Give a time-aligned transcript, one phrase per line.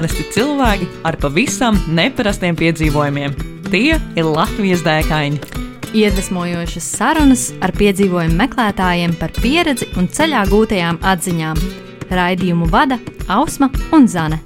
[0.00, 3.34] Parasti cilvēki ar pavisam neparastiem piedzīvojumiem.
[3.66, 5.36] Tie ir Latvijas dēkaini.
[5.92, 11.60] Iedvesmojošas sarunas ar piedzīvojumu meklētājiem par pieredzi un ceļā gūtajām atziņām.
[12.16, 12.96] Raidījumu vada
[13.28, 14.38] Ausma un Zane.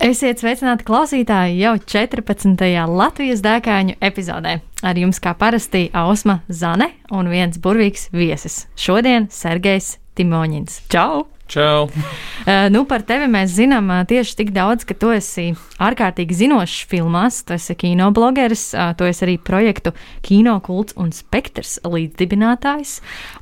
[0.00, 2.64] Esiet sveicināti klausītāji jau 14.
[2.88, 4.56] Latvijas dēkāņu epizodē.
[4.80, 8.62] Ar jums kā parasti Ausma Zane un viens burvīgs viesis.
[8.80, 10.86] Šodien Sergejs Timoņins.
[10.88, 11.33] Čau!
[11.46, 11.84] Čau!
[11.84, 15.50] Uh, nu, par tevi mēs zinām uh, tieši tik daudz, ka tu esi
[15.82, 19.92] ārkārtīgi zinošs filmās, tu esi kino blogeris, uh, tu esi arī projektu
[20.24, 22.94] Kino kults un spektrs līdzdibinātājs.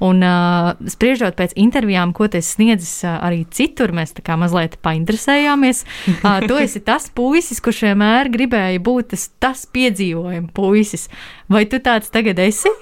[0.02, 4.34] Un uh, spriežot pēc intervijām, ko tu esi sniedzis uh, arī citur, mēs tā kā
[4.40, 5.84] mazliet painteresējāmies.
[6.18, 11.07] Uh, tu esi tas puisis, kurš vienmēr gribēja būt tas, tas piedzīvojuma puisis.
[11.52, 12.73] Vai tu tāds tagad esi?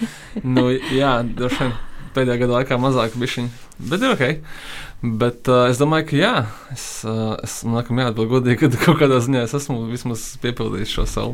[0.56, 1.78] nu, jā, droši vien
[2.14, 3.50] pēdējā gada laikā mazāk bišķiņu,
[3.90, 4.24] bet ir ok.
[5.00, 6.32] Bet uh, es domāju, ka jā,
[6.74, 11.06] es, uh, es nākam jāatbild godīgi, ka kaut kādā ziņā es esmu vismaz piepildījis šo
[11.08, 11.32] savu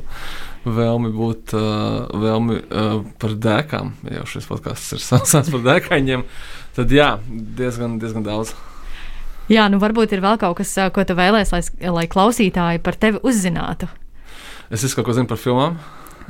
[0.62, 6.22] vēlmi būt, uh, vēlmi uh, par dēkām, ja jau šis podkāsts ir saucams par dēkaņiem,
[6.78, 8.54] tad jā, diezgan, diezgan daudz.
[9.50, 13.22] Jā, nu varbūt ir vēl kaut kas, ko tu vēlēsies, lai, lai klausītāji par tevi
[13.26, 13.90] uzzinātu.
[14.70, 15.78] Es visu kaut ko zinu par filmām.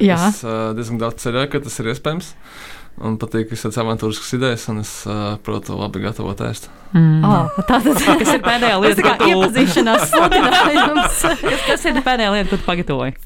[0.02, 0.18] Jā.
[0.28, 2.32] Es uh, diezgan daudz ceļoju, ka tas ir iespējams.
[2.96, 6.70] Man patīk visādas avantūriskas idejas, un es uh, protu labi gatavot ēst.
[6.96, 7.24] Mm.
[7.28, 9.28] Oh, tā tas kas ir pēdējā lieta, kā tu...
[9.32, 11.18] iepazīšanās sludinājums.
[11.66, 13.16] kas, ir pēdējā lieta, ko tu pagatavoji?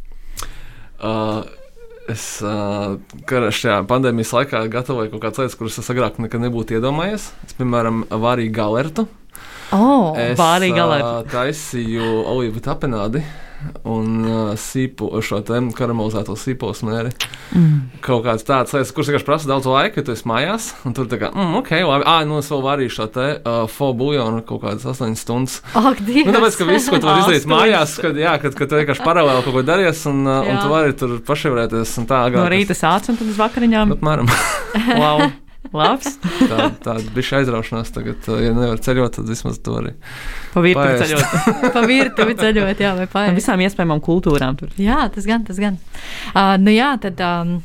[0.99, 1.47] Uh,
[2.11, 2.99] es uh,
[3.31, 7.31] šajā pandēmijas laikā gatavoju kaut kādas lietas, kuras es agrāk nekad nebūtu iedomājies.
[7.47, 9.07] Es, piemēram, varīju galertu.
[9.71, 10.35] Oh, es.
[10.35, 13.23] Uh, taisīju olīvu tapenādi
[13.89, 15.41] un uh, sīpu, šo
[15.77, 17.13] karamelizēto sīpolu smēri.
[17.57, 18.01] Mm.
[18.05, 20.71] Kaut kādas tādas lietas, kuras vienkārši prasa daudz laika, kad tu esi mājās.
[20.97, 24.45] Tur tā kā, mm, ok, labi, ah, nu es vēl varīšu šo te uh, buļbuļsānu
[24.49, 25.61] kaut kādas 8 stundas.
[25.75, 26.29] Ak, Dievs!
[26.29, 29.07] Nu, tāpēc, ka viss, ko tu vari izdarīt mājās, kad, jā, kad, kad tu vienkārši
[29.07, 31.99] paralēli kaut ko darīsi, un, uh, un tu vari tur paševrēties.
[32.11, 33.97] Tā, agrāk, no rīta sāc un tad uz vakariņām.
[33.99, 34.35] Apmēram.
[35.03, 35.29] wow.
[35.77, 36.17] Labs.
[36.51, 37.93] tā tāda bija aizraušanās.
[37.95, 39.95] Tagad, ja nevar ceļot, tad vismaz to arī.
[40.55, 41.35] Pa virtuvi ceļot.
[41.77, 43.37] pa virtuvi ceļot, jā, vai pāri.
[43.39, 44.73] Visām iespējamām kultūrām tur.
[44.81, 45.79] Jā, tas gan, tas gan.
[46.35, 47.21] Uh, nu jā, tad.
[47.25, 47.59] Um,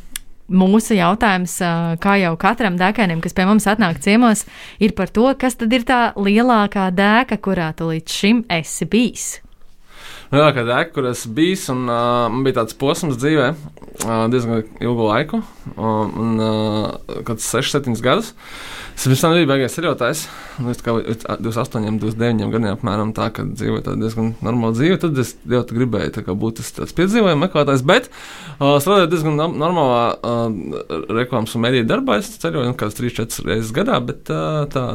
[0.45, 1.55] Mūsu jautājums,
[1.97, 4.43] kā jau katram dēkainam, kas pie mums atnāk ciemos,
[4.77, 9.25] ir par to, kas tad ir tā lielākā dēka, kurā tu līdz šim esi bijis
[10.33, 11.57] lielākā dēka, kur es biju.
[11.73, 13.51] Un, uh, man bija tāds posms dzīvē,
[14.05, 15.41] uh, diezgan ilgu laiku,
[15.75, 18.33] un, uh, kad 6, 7 gadus.
[18.95, 20.21] Es pirms tam biju beigās ceļotājs.
[20.63, 24.99] Nu, es kā 28, 29 gadiem apmēram tā, ka dzīvoju tādu diezgan normālu dzīvi.
[25.03, 30.79] Tad es ļoti gribēju kā, būt tāds piedzīvojuma meklētājs, bet uh, strādāju diezgan normālā uh,
[31.11, 32.21] reklāmas un mediju darbā.
[32.21, 34.85] Es ceļoju nu, kādas 3-4 reizes gadā, bet uh, tā,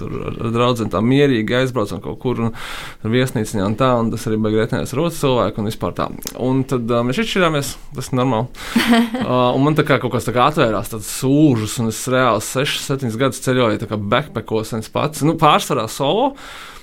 [0.00, 2.54] tur ar, ar draugiem tā mierīgi aizbraucam kaut kur un
[3.04, 6.08] viesnīciņā un tā, un tas arī bija grētnēs rotas cilvēku un vispār tā.
[6.40, 8.48] Un tad uh, mēs izšķirāmies, tas ir normāli.
[9.26, 12.42] uh, un man tā kā kaut kas tā kā atvērās, tāds sūžus, un es reāli
[12.44, 16.34] 6-7 gadus ceļoju kā backpackos viens pats, nu, pārsvarā solo.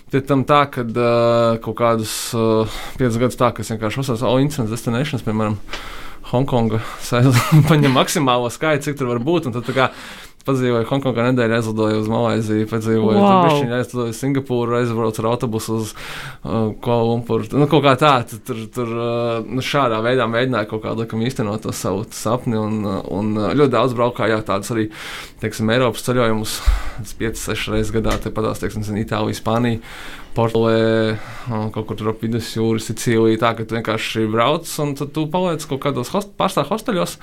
[0.07, 4.23] Pie tam tā, ka uh, kaut kādus uh, piecus gadus tā, ka es vienkārši uzsācu
[4.23, 5.57] all incidents destinations, piemēram,
[6.31, 6.79] Hongkonga,
[7.69, 9.49] paņem maksimālo skaitu, cik tur var būt.
[9.55, 9.89] Tad, kā,
[10.47, 13.27] padzīvoju Hongkongā nedēļu, aizlidoju uz Malaiziju, padzīvoju wow.
[13.27, 17.49] tur, bišķiņ, aizlidoju uz Singapūru, aizbraucu ar autobusu uz uh, Kuala-Lumpuru.
[17.53, 18.13] Nu, kaut kā tā,
[18.47, 22.79] tur, tur uh, nu, šādā veidā mēģināju kaut kādu likam īstenot to savu sapni, un,
[22.85, 24.87] uh, un uh, ļoti daudz braukāju, jā, tādas arī,
[25.43, 26.59] teiksim, Eiropas ceļojumus,
[27.19, 29.83] 5-6 reizes gadā, tepat tās, teiksim, Itālija, Spānija.
[30.37, 31.17] Portugālē,
[31.73, 33.39] kaut kur tur ap vidusjūru, Sicīlijā.
[33.41, 37.17] Tā ka tu vienkārši brauc un tu paliec kaut kādos host, pārstāvju hosteļos,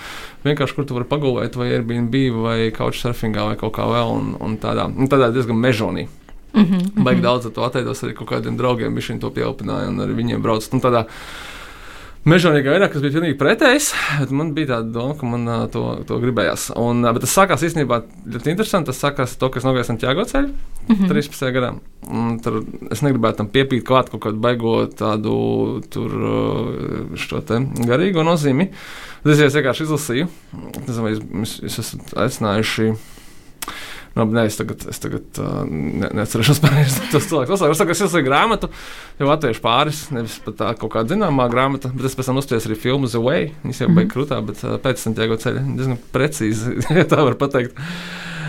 [0.47, 4.13] vienkārši kur tu vari pagulēt, vai Airbnb, vai couchsurfingā, vai kaut kā vēl.
[4.19, 6.09] Un, un tādā, un tādā diezgan mežonī.
[6.55, 7.03] Mm -hmm.
[7.05, 10.43] Baigi daudz ar to atteidos arī kaut kādiem draugiem, viņš to pieelpināja un ar viņiem
[10.43, 10.69] brauc.
[10.73, 11.07] Un tādā,
[12.25, 13.91] Mežonīgā veidā, kas bija pilnīgi pretējs,
[14.33, 16.71] man bija tāda doma, ka man uh, to, to gribējās.
[16.81, 17.99] Un, uh, bet tas sākās īstenībā
[18.33, 18.89] ļoti interesanti.
[18.89, 21.11] Tas sākās to, ka es nogāju Santiago ceļu mm -hmm.
[21.13, 21.53] 13.
[21.53, 21.75] gadā.
[22.09, 25.35] Un tur es negribēju tam piepīt klāt kaut kādu baigo tādu
[25.93, 26.17] tur,
[27.93, 28.71] garīgo nozīmi.
[29.23, 30.29] Tas es vienkārši izlasīju.
[30.89, 30.99] Es,
[31.45, 32.95] es, es esmu aicinājuši
[34.15, 36.77] Nu, nē, es tagad, es tagad uh, ne, neatcerēšos par
[37.13, 37.65] tos cilvēkus.
[37.67, 38.71] Es saku, es izlasīju grāmatu,
[39.19, 42.69] jau latviešu pāris, nevis pat tā kaut kāda zināmā grāmata, bet es pēc tam uzstājos
[42.69, 43.49] arī filmu The Way.
[43.65, 44.05] Viņas jau mm -hmm.
[44.05, 47.75] bija krūtā, bet uh, pēc tam ķēgo ceļu diezgan precīzi, ja tā var pateikt.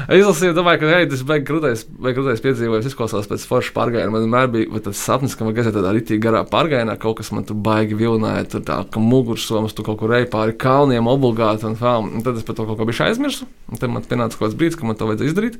[0.05, 4.11] Izlasīju, domāju, ka hei, tas beigas krūtais, krūtais piedzīvojums izklausās pēc forša pārgājiena.
[4.13, 7.47] Man vienmēr bija tāds sapnis, ka man gazē tādā rītī garā pārgājienā kaut kas man
[7.49, 11.77] tur baigi vilnāja, tur tā, ka mugursomas tu kaut kur ej pāri kalniem obligāti un
[11.79, 11.95] tā.
[12.05, 13.49] Un tad es par to kaut ko biju aizmirsu.
[13.71, 15.57] Un tad man pienāca kaut kāds brīdis, ka man to vajadzēja izdarīt.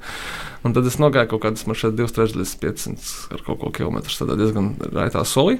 [0.62, 4.22] Un tad es nogāju kaut kādas, man šeit 2 trešdaļas 500 ar kaut ko kilometrus,
[4.22, 5.58] tad diezgan raitā solī.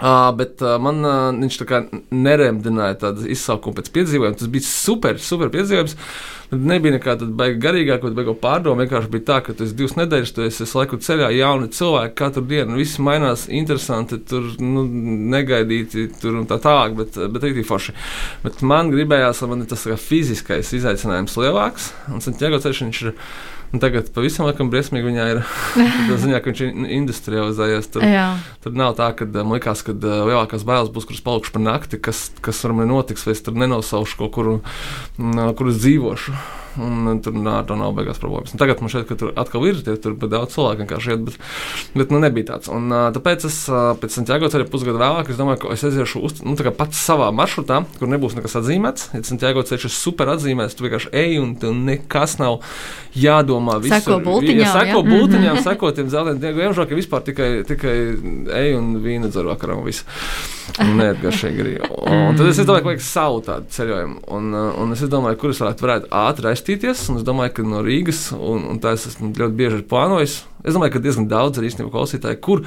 [0.00, 4.38] Uh, bet uh, man uh, viņš tā kā neremdināja tādu izsaukumu pēc piedzīvojuma.
[4.40, 5.96] Tas bija super, super piedzīvojums.
[6.50, 8.86] Tad nebija nekāda baigta garīgāka, bet baigta pārdoma.
[8.86, 12.46] Vienkārši bija tā, ka tu esi divas nedēļas, tu esi laiku ceļā, jauni cilvēki katru
[12.48, 12.80] dienu.
[12.80, 14.86] Viss mainās, interesanti, tur nu,
[15.36, 17.94] negaidīti, tur un tā tālāk, bet, bet arī forši.
[18.46, 21.92] Bet man gribējās, lai man tas fiziskais izaicinājums lielāks.
[22.08, 23.16] Un Santiago ceļš viņš ir
[23.70, 25.42] Un tagad pavisam laikam briesmīgi viņā ir
[26.08, 27.90] tā ziņā, ka viņš ir industrializējies.
[27.94, 28.06] Tur,
[28.64, 32.28] tur nav tā, ka man liekas, ka lielākās bailes būs, kuras palikšu par nakti, kas,
[32.42, 34.50] kas ar mani notiks, vai es tur nenosaušu kaut kur,
[35.54, 36.34] kur es dzīvošu.
[36.78, 38.52] Un tur nā, nav beigās problēmas.
[38.54, 41.38] Un tagad man šeit, ka tur atkal ir tie, tur daudz cilvēku vienkārši iet, bet,
[41.98, 42.70] bet nu, nebija tāds.
[42.70, 46.54] Un, tāpēc es pēc Santiago ceļa pusgadu vēlāk, es domāju, ka es aiziešu uz, nu,
[46.78, 49.10] pats savā maršrutā, kur nebūs nekas atzīmēts.
[49.16, 52.60] Ja Santiago ceļš ir super atzīmēts, tu vienkārši ej un tev nekas nav
[53.16, 53.80] jādomā.
[53.82, 54.62] Visur, seko bultiņām.
[54.62, 55.08] Ja, seko ja?
[55.10, 55.66] bultiņām, mm -hmm.
[55.66, 56.78] seko tiem zeltainiem diegiem.
[56.90, 57.96] Ka vispār tikai, tikai
[58.62, 60.06] ej un vīna dzer vakarā un viss.
[60.78, 61.74] Neatgaršīgi arī.
[62.10, 64.20] Un tad es domāju, ka vajag savu tādu ceļojumu.
[64.36, 67.08] Un, un es domāju, kur es varētu, varētu ātri aiztīties.
[67.10, 70.76] Un es domāju, ka no Rīgas, un, un tā es esmu ļoti bieži plānojis, Es
[70.76, 72.60] domāju, ka diezgan daudz ir īstenībā klausītāji, kur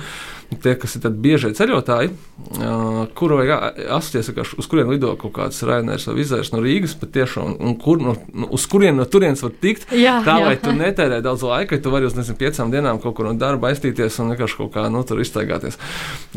[0.62, 2.12] tie, kas ir biežie ceļotāji,
[2.60, 7.58] uh, kur vajag asociēties, uz kurien lido kaut kāds Rainers vai Vizērs no Rīgas, patiešām,
[7.60, 8.16] un kur, no,
[8.54, 9.88] uz kurien no turienes var tikt.
[9.92, 10.50] Jā, tā, jā.
[10.50, 13.72] lai tu netērē daudz laika, tu vari uz nezinu, piecām dienām kaut kur no darba
[13.72, 15.80] aiztīties un vienkārši kaut kā nu, tur iztaigāties.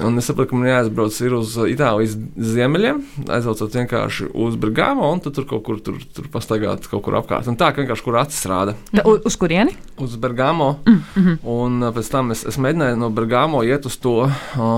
[0.02, 5.32] Un es saprotu, ka man jāaizbrauc uz Itālijas ziemeļiem, aizbraucot vienkārši uz Bergamo, un tu
[5.34, 7.48] tur kaut kur tur, tur pastaigāt kaut kur apkārt.
[7.50, 8.76] Un tā, ka vienkārši kur acis rāda.
[9.16, 9.74] Uz kurieni?
[10.02, 10.78] Uz Bergamo.
[10.86, 11.38] Mm -hmm.
[11.42, 14.14] Un pēc tam es, es mēģināju no Bergamo iet uz to,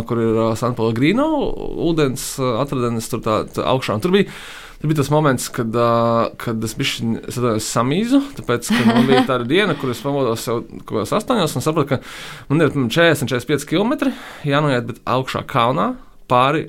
[0.09, 1.29] kur ir San Pellegrino
[1.91, 2.31] ūdens
[2.65, 3.99] atradienis tur tā, tā augšā.
[3.99, 4.33] Un tur bija
[4.79, 8.21] Tur bija tas moments, kad, uh, kad es biju samīzu.
[8.37, 12.47] Tāpēc man bija tāda diena, kur es pamodos jau kaut kādos astoņos un sapratu, ka
[12.47, 14.13] man ir 40, 45 km
[14.47, 15.89] jānoiet, bet augšā kalnā
[16.31, 16.69] pāri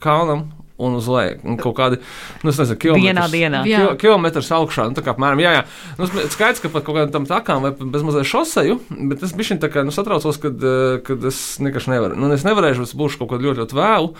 [0.00, 0.46] kalnam
[0.80, 1.38] un uz leju.
[1.44, 2.00] Un kaut kādi,
[2.42, 3.62] nu, nezinu, kilometrs, dienā.
[3.66, 4.88] Kil, kilometrs augšā.
[4.90, 5.64] Nu, tā kā apmēram, jā, jā.
[6.00, 8.78] Nu, skaidrs, ka pat kaut kādam tam takām vai bez mazliet šoseju,
[9.12, 12.18] bet es biju tā kā, nu, satraucos, kad, eh, kad es vienkārši nevaru.
[12.20, 14.14] Nu, es nevarēšu, es būšu kaut kad ļoti, ļoti vēlu.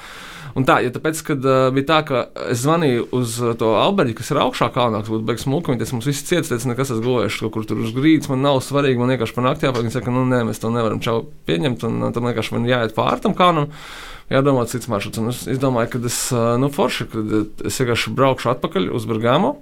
[0.58, 4.32] Un tā, ja tāpēc, kad uh, bija tā, ka es zvanīju uz to Alberti, kas
[4.32, 7.02] ir augšā kalnā, kas būtu beigas smuka, viņi teica, mums viss ciets, teica, nekas es
[7.04, 9.94] gulēšu kaut kur tur uz grīdas, man nav svarīgi, man vienkārši par naktī jāpāk, viņi
[9.94, 13.36] saka, nu nē, mēs to nevaram čau pieņemt, un tam vienkārši man jāiet pār tam
[13.38, 13.70] kalnam
[14.30, 15.20] jādomā cits maršruts.
[15.20, 16.18] Un es, es domāju, ka es,
[16.62, 19.56] nu, forši, kad es vienkārši braukšu atpakaļ uz Bergamo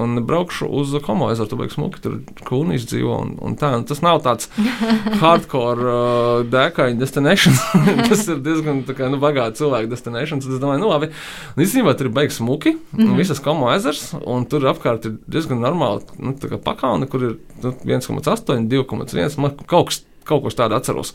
[0.00, 1.50] un braukšu uz Komo ezeru.
[1.50, 2.16] Tur beigas smuki, tur
[2.48, 3.74] kūnīs dzīvo un, un tā.
[3.78, 4.48] Un tas nav tāds
[5.22, 7.58] hardcore uh, dēkaņa destination.
[8.08, 10.42] tas ir diezgan kā, nu, bagāts cilvēku destination.
[10.44, 11.10] Tad es domāju, nu labi.
[11.54, 13.20] Un īstenībā tur ir beigas smuki, mm -hmm.
[13.20, 16.34] visas Komo ezers, un tur apkārt ir diezgan normāli nu,
[16.64, 21.12] pakauni, kur ir nu, 1,8, 2,1 kaut kas kaut ko tādu atceros.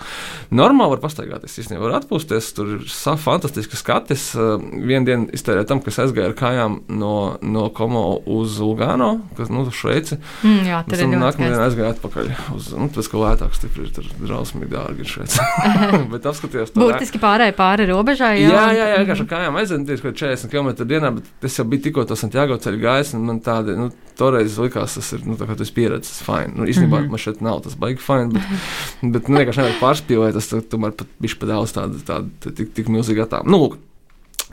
[0.55, 2.51] Normāli var pastaigāties, īstenībā var atpūsties.
[2.57, 2.85] Tur ir
[3.23, 4.31] fantastiski skatis.
[4.35, 9.65] Vienu dienu iztērēju tam, kas aizgāja ar kājām no, no Komo uz Lugano, kas nu,
[9.65, 10.19] uz Šveici.
[10.43, 11.07] Mm, jā, tur ir.
[11.19, 12.31] Nākamajā dienā aizgāju atpakaļ.
[12.55, 15.47] Uz, nu, tas, ka lētāk stipri ir, tur drausmīgi dārgi ir Šveici.
[16.13, 16.83] bet apskatījos to.
[16.83, 18.35] Būtiski pārēj pāri robežai.
[18.43, 21.87] Jā, jā, jā, jā vienkārši ar kājām aizvien 40 km dienā, bet es jau biju
[21.87, 25.47] tikko to Santiago ceļu gājis, un man tādi, nu, toreiz likās, tas ir, nu, tā
[25.49, 26.53] kā tas pieredzes fine.
[26.55, 27.15] Nu, īstenībā mm -hmm.
[27.15, 28.43] man šeit nav tas baigi fine, bet
[29.01, 33.23] Bet nu, vienkārši nevar pārspīlēt, tas tomēr bija pat daudz tādu, tādu tik, tik milzīgu
[33.25, 33.53] attālumu.
[33.53, 33.85] Nu,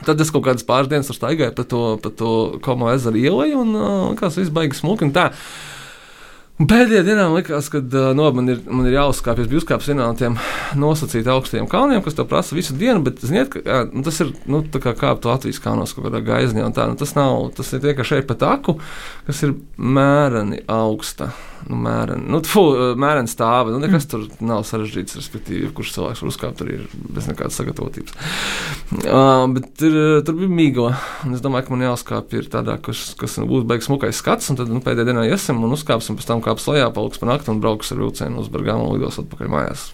[0.04, 2.30] Tad es kaut kādas pāris dienas staigāju pa to, pa to
[2.64, 5.08] komo ezeru ielai, un uh, kas viss baigas smuki.
[6.56, 7.82] Pēdējā dienā man likās, ka
[8.16, 10.38] no, man, ir, man ir jāuzkāpjas, bija uzkāpts vienā no tiem
[10.80, 14.62] nosacītiem augstajiem kalniem, kas tev prasa visu dienu, bet ziniet, ka, nu, tas ir nu,
[14.72, 16.70] kā kāpt Latvijas kalnos kaut kādā gaizņā.
[16.72, 18.78] Tā, nu, tas nav, tas ir tikai šeit pa taku,
[19.28, 21.34] kas ir mēreni augsta.
[21.66, 22.62] Nu, mēreni, nu, tfu,
[23.00, 23.72] mēreni stāvi.
[23.74, 24.10] Nu, nekas mm.
[24.12, 26.76] tur nav sarežģīts, respektīvi, kurš cilvēks var uzkāpt arī
[27.16, 28.14] bez nekādas sagatavotības.
[29.00, 29.96] Uh, bet tur,
[30.26, 30.86] tur bija mīgo.
[31.32, 34.70] Es domāju, ka man jāuzkāpj ir tādā, kas, kas būs beigas smukais skats, un tad
[34.70, 37.90] nu, pēdējā dienā iesim un uzkāpsim pēc tam kāps lejā, paliks par nakti un brauks
[37.92, 39.86] ar vilcienu uz Bergamo un lidos atpakaļ mājās.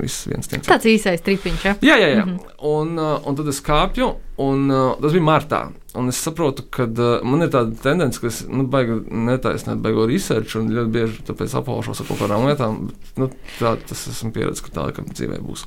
[0.00, 0.66] Viss viens tiens.
[0.68, 1.76] Tāds īsais tripiņš, ja?
[1.86, 2.24] Jā, jā, jā.
[2.24, 2.56] Mm -hmm.
[2.70, 5.60] un, uh, un tad es kāpju, un uh, tas bija martā.
[5.94, 10.06] Un es saprotu, ka uh, man ir tāda tendence, ka es nu, baigu netaisnēt, baigu
[10.06, 12.90] research, un ļoti bieži tāpēc apaušos ar kaut kādām lietām.
[13.16, 15.66] Nu, tā, tas esmu pieredzējis, ka tā laikam dzīvē būs.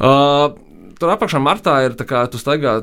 [0.00, 0.54] Uh,
[0.98, 2.82] tur apakšā martā ir tā kā tu staigā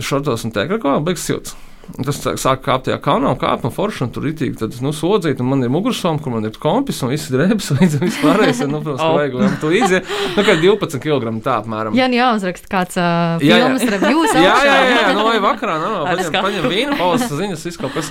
[0.00, 1.56] šortos un tēkrakā, beigas silts.
[1.98, 4.74] Un Tas sāk- sāk kāpt tajā kalnā, un kāpt no forša, un tur ritīgi tad,
[4.82, 8.18] nu, sodzīt, un man ir mugursoma, kur man ir kompis, un viss drēbes, līdz viss
[8.24, 9.18] pārējais, un, nu, protams, ka Oh.
[9.18, 10.08] vajag vēl to iziet.
[10.36, 11.94] Nu, kā 12 kg tā apmēram.
[11.98, 14.32] Jā, nu jāuzraksta kāds uh, Jā, filmas reviews.
[14.34, 14.64] jā, augšā.
[14.64, 18.10] jā, jā, jā, nu, vai vakarā, nu, paņem, paņem vīnu, palasas ziņas, viss kaut kas.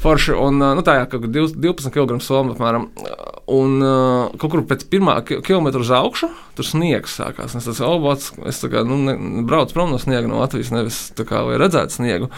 [0.00, 2.86] Forši, un nu, tā jā, kaut kur 12 kg soma apmēram.
[3.50, 7.56] Un uh, kaut kur pēc pirmā ki- kilometra uz augšu tur sniegs sākās.
[7.58, 9.16] Es tas obats, es tā kā, nu, ne,
[9.48, 12.28] braucu prom no sniega no Latvijas, nevis tā kā, lai redzētu sniegu.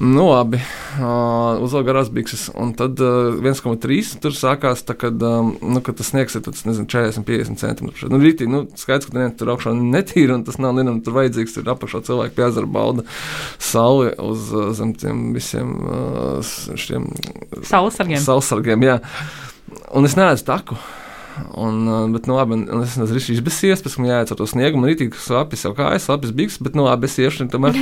[0.00, 0.56] Nu, labi,
[0.96, 5.98] uh, uzliek garās bikses, un tad uh, 1,3 tur sākās, tā, kad, um, nu, kad
[5.98, 8.08] tas sniegs ir tāds, nezinu, 40, 50 centimetri.
[8.08, 11.58] Nu, rītī, nu, skaidrs, ka neviens tur augšā netīra, un tas nav nenam tur vajadzīgs,
[11.58, 13.04] tur apakšā cilvēki pie ezera bauda
[13.60, 17.10] sauli uz uh, zem tiem visiem uh, šiem
[17.66, 18.24] Saulesargiem.
[18.24, 18.98] Saulesargiem, jā.
[19.90, 20.76] Un es neredzu taku.
[21.60, 21.82] Un,
[22.14, 24.80] bet, nu, labi, un, es nezinu, kas izbēsies, pēc tam jāiet ar to sniegu.
[24.80, 27.78] Man ir tik slapjas jau kājas, slapjas biks, bet, nu, labi, es iešu, tomēr.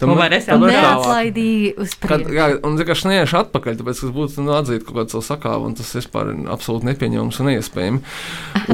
[0.00, 1.04] Tomēr esi tomēr tālāk.
[1.04, 2.34] Neatlaidīji uz Kad, priekšu.
[2.36, 5.26] jā, un es vienkārši neiešu atpakaļ, tāpēc, ka es būtu nu, atzīt kaut kādu savu
[5.28, 8.02] sakāvu, un tas vispār ir absolūti nepieņemams un neiespējami.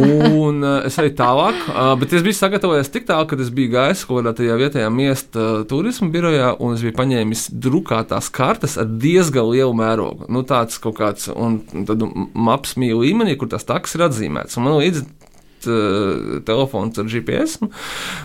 [0.01, 1.61] Un es arī tālāk,
[2.01, 5.47] bet es biju sagatavojies tik tālu, ka es biju gājis kaut kādā tajā vietējā miesta
[5.71, 10.29] turisma birojā, un es biju paņēmis drukātās kartes ar diezgan lielu mērogu.
[10.33, 14.59] Nu, tāds kaut kāds, un tad maps mīlu līmenī, kur tās taks ir atzīmētas.
[14.61, 15.07] Un man līdzi
[15.62, 17.61] t- telefons ar GPS.
[17.62, 17.71] un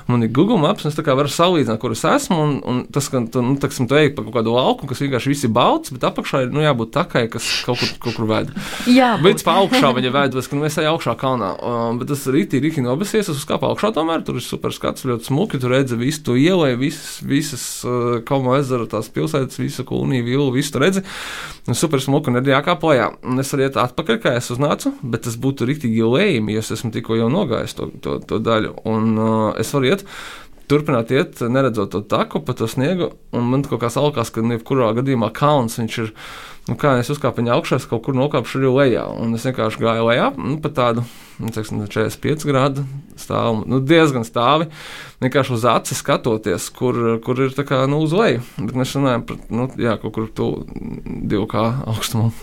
[0.08, 2.38] Man ir Google Maps, un es varu salīdzināt, kur es esmu.
[2.42, 5.32] Un, un tas, ka tu, nu, taksim, tu ej pa kaut kādu lauku, kas vienkārši
[5.32, 8.54] viss ir balts, bet apakšā ir nu, jābūt takai, kas kaut kur, kaut kur ved.
[8.90, 11.52] Jā, Līdz pa augšā viņa ved, bet, kad mēs ejam augšā kalnā.
[11.60, 15.30] Um, bet tas rītī, rītī nobesies, es uzkāpu augšā tomēr, tur ir super skats, ļoti
[15.30, 20.22] smuki, tur redzi visu to ielai, visas, visas uh, Kalnu ezera, tās pilsētas, visu kūnī,
[20.26, 21.04] vilu, visu tur redzi.
[21.66, 23.10] Un super smuki, un arī jākāp lejā.
[23.26, 26.94] Un es arī atpakaļ, kā es uznācu, bet tas būtu rītīgi lejami, jo es esmu
[26.94, 28.74] tikko jau nogājis to, to, to daļu.
[28.90, 30.06] Un uh, es varu iet.
[30.66, 34.96] Turpināt iet, neredzot to taku, pa to sniegu, un man kaut kā salkās, ka jebkurā
[34.98, 36.14] gadījumā kalns viņš ir.
[36.66, 39.06] Nu, kā es uzkāpu viņa augšā, es kaut kur nokāpšu arī lejā.
[39.22, 41.04] Un es vienkārši gāju lejā, nu, pa tādu
[41.38, 42.86] nu, teiksim, 45 grādu
[43.22, 44.66] stāvu, nu, diezgan stāvi.
[45.22, 48.42] Vienkārši uz acis skatoties, kur, kur ir tā kā nu, uz leju.
[48.58, 50.64] Bet mēs runājam par nu, jā, kaut kur tuvu
[51.06, 52.34] divu kā augstumam.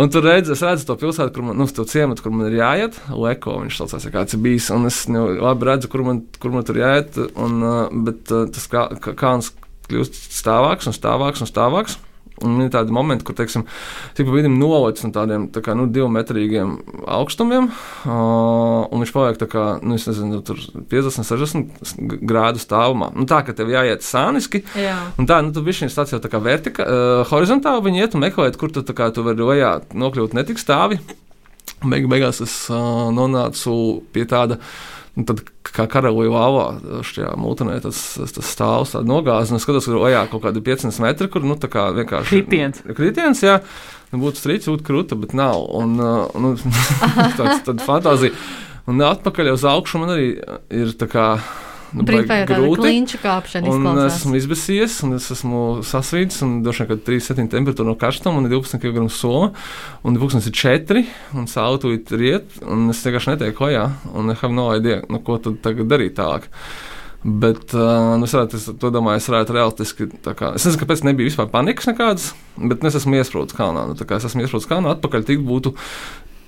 [0.00, 2.56] un tur redz, es redzu to pilsētu, kur man, nu, to ciematu, kur man ir
[2.62, 2.96] jāiet.
[3.12, 4.70] Leko viņš saucās, ja kāds ir bijis.
[4.72, 7.20] Un es nu, labi redzu, kur man, kur man tur jāiet.
[7.36, 7.60] Un,
[8.08, 9.52] bet tas kā, kā, kāns
[9.90, 12.00] kļūst stāvāks un stāvāks un stāvāks.
[12.00, 13.64] Un ir tādi momenti, kur, teiksim,
[14.16, 16.76] tik pa vidim nolicis no tādiem tā kā, nu, divmetrīgiem
[17.16, 20.58] augstumiem, uh, un viņš paliek tā kā, nu, es nezinu, tur
[20.90, 23.12] 50, 60 grādu stāvumā.
[23.14, 24.96] Nu, tā, ka tev jāiet sāniski, jā.
[25.20, 28.26] Un tā, nu, tu biji tāds jau tā kā vertika, uh, horizontāli viņi iet un
[28.26, 31.00] meklēt, kur tu, tā kā, tu vari lejā nokļūt ne tik stāvi.
[31.84, 33.74] Beig, beigās es uh, nonācu
[34.14, 34.58] pie tāda.
[35.14, 36.64] Nu, tad, kā karaluja lāvā,
[37.06, 41.04] šajā mūtenē tas, tas, stāvs tāda nogāzes, un es skatos, ka lejā kaut kādi 500
[41.04, 42.30] metri, kur, nu, vienkārši.
[42.32, 42.82] Kritiens.
[42.98, 43.60] Kritiens, jā.
[44.10, 45.68] Nu, būtu strīds, būtu krūta, bet nav.
[45.78, 46.56] Un, uh, nu,
[47.38, 48.34] tāds, tāda fantāzija.
[48.90, 50.32] Un atpakaļ uz augšu man arī
[50.74, 51.28] ir tā kā.
[51.94, 54.16] Nu, Brīvā jau tāda kliņša kāpšana Un es izklausās.
[54.18, 58.48] esmu izbēsies, un es esmu sasvīdis, un droši vien, ka 3,7 temperatūra no karstuma, un
[58.48, 59.52] ir 12 kg soma,
[60.02, 61.04] un pūkstens ir 4,
[61.38, 65.22] un saule tūlīt riet, un es vienkārši netieku klajā, un es have no idea, nu,
[65.22, 66.50] ko tad tagad darīt tālāk.
[67.24, 70.08] Bet uh, nu, es, varētu, es to domāju, es varētu realistiski.
[70.36, 72.26] Kā, es nezinu, kāpēc nebija vispār panikas nekādas,
[72.58, 73.86] bet nu, es esmu iesprūdis kalnā.
[73.88, 75.72] Nu, tā kā es esmu iesprūdis kalnā, atpakaļ tikt būtu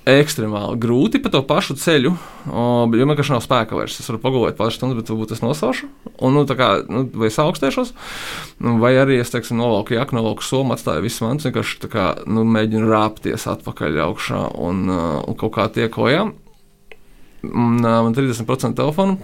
[0.07, 2.13] ekstremāli grūti pa to pašu ceļu,
[2.47, 3.97] jo man vienkārši nav spēka vairs.
[3.99, 5.89] Es varu pagulēt pāris stundas, bet varbūt es nosaušu.
[6.17, 7.93] Un, nu, tā kā, nu, vai es augstēšos,
[8.63, 12.09] nu, vai arī es, teiksim, novalku jaku, novalku somu, atstāju visu mantu, vienkārši tā kā,
[12.29, 15.97] nu, mēģinu rāpties atpakaļ augšā un, uh, un kaut kā tiek.
[15.97, 19.17] Un, uh, man 30% telefona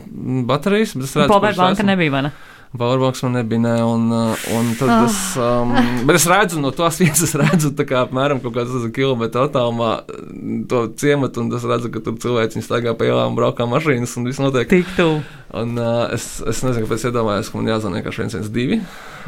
[0.47, 2.27] baterijas, bet es redzu, Powerbanka nebija, vai
[2.77, 5.03] Powerbanks man nebija, ne, un, uh, un tad Ah.
[5.05, 5.73] es, um,
[6.07, 10.25] bet es redzu no tās vietas, redzu kā apmēram kaut kāds nezinu, kilometru attālumā uh,
[10.69, 14.41] to ciematu, un es redzu, ka tur cilvēki staigā pa ielām, braukā mašīnas, un viss
[14.41, 14.71] notiek.
[14.73, 15.21] Tik tuvu.
[15.53, 18.79] Un uh, es, es nezinu, kāpēc iedomājos, ka man jāzvan vienkārši 112,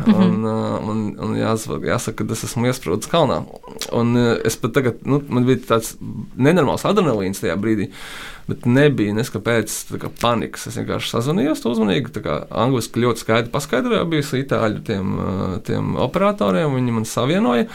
[0.10, 3.44] un, uh, un, un jāsaka, jāsaka, ka es esmu iesprūdis kalnā.
[3.94, 7.92] Un uh, es pat tagad, nu, man bija tāds nenormāls adrenalīns tajā brīdī.
[8.46, 10.68] Bet nebija neskapēc kā panikas.
[10.70, 12.14] Es vienkārši sazvanījos to uzmanīgi.
[12.26, 15.16] Kā angliski ļoti skaidri paskaidroja, bija itāļu tiem,
[15.66, 16.76] tiem operatoriem.
[16.78, 17.66] Viņi man savienoja.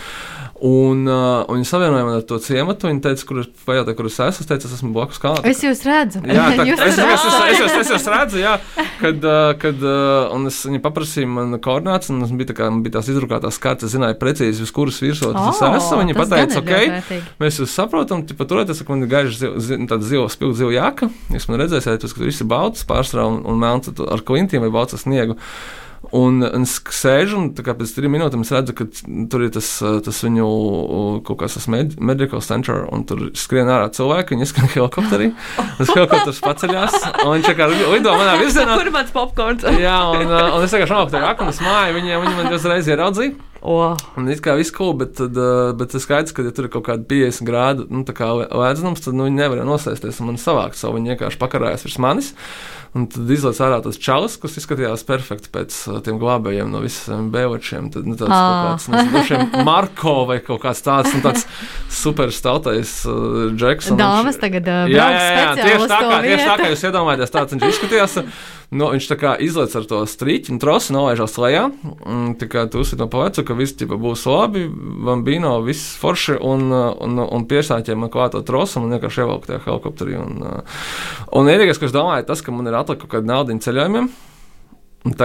[0.61, 2.91] Un uh, viņi savienoja man ar to ciematu.
[2.91, 4.45] Viņi teica, kur es pajautāju, kur es esmu.
[4.45, 5.47] Es teicu, es esmu blakus kalnam.
[5.49, 6.21] Es jūs redzu.
[6.29, 8.53] Jā, tā, Jūs es, es, es, es, es, es, es redzu, jā,
[9.01, 12.69] kad, uh, kad uh, un es, viņi paprasīja man koordinācijas, un es bija, tā kā,
[12.69, 16.03] man bija tās izrukātās kartes, es zināju precīzi, uz kuras virsotnes es O, esmu.
[16.03, 20.11] Viņi pateica, ok, mēs jūs saprotam, tipa, turēties, ka man ir gaiša zi, zi, tāda
[20.13, 21.11] zila spilgta zila jaka.
[21.35, 24.73] Jūs man redzēsiet, ka tur viss ir balts, pārstrāva un, un melns ar klintiem vai
[24.75, 25.39] balts sniegu.
[26.01, 28.87] Un, un es sēžu, un pēc trim minūtēm es redzu, ka
[29.31, 29.69] tur ir tas,
[30.07, 30.47] tas viņu
[31.29, 35.29] kaut kāds med, medical center, un tur skrien ārā cilvēki, viņi skrien helikopterī.
[35.59, 38.81] Tas helikopters paceļās, un viņš kā lido manā virzienā.
[38.81, 39.69] Kur mans popkorns?
[39.85, 43.37] Jā, un, un es vienkārši nokāpu tajā akmeņa māju, viņi, viņi man uzreiz ieraudzīja.
[43.61, 43.93] Oh.
[44.17, 45.37] Un it kā viss cool, bet, tad,
[45.77, 49.29] bet tas skaidrs, ka, ja tur ir kaut kāda 50 grādu nu, lēdzenums, tad nu,
[49.29, 50.97] viņi nevarēja nosēsties un man savākt savu.
[50.97, 52.31] Viņi vienkārši pakarājās virs manis.
[52.91, 57.91] Un tad izlaiž ārā tas čalis, kas izskatījās perfekti pēc tiem glābējiem no visiem beigšiem.
[57.95, 58.41] Tad nu, tāds ah.
[58.43, 61.47] kaut kāds nezinu, Marko vai kaut kāds tāds, nu, tāds
[62.01, 63.93] super staltais uh, Džeks.
[63.99, 67.57] Dāmas tagad uh, jā, jā, jā, tieši tā, kā, tieši tā kā jūs iedomājaties, tāds
[67.57, 68.19] viņš izskatījās.
[68.71, 71.65] No, viņš tā kā izlaiž ar to strīķi un trosi, nolaižās lejā.
[72.39, 76.69] Tā kā tu uzsver no pavecu, ka viss ķipa, būs labi, bambino, viss forši un,
[76.71, 80.21] un, un piesāķē man klāto trosu un vienkārši ievelk tajā helikopterī.
[80.23, 80.63] Un,
[81.35, 84.07] un vienīgais, ko es domāju, tas, ka man ir atlika kaut kāda nauda ceļojumiem.
[85.11, 85.17] Un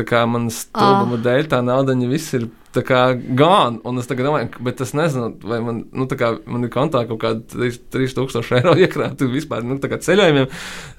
[0.00, 1.22] tagad, kā manas stulbuma oh.
[1.24, 5.32] dēļ, tā nauda viss ir tā kā gan, un es tagad domāju, bet es nezinu,
[5.42, 9.90] vai man, nu, kā, man ir kontā kaut kāda 3000 eiro iekrāta vispār, nu, tā
[9.98, 10.46] ceļojumiem.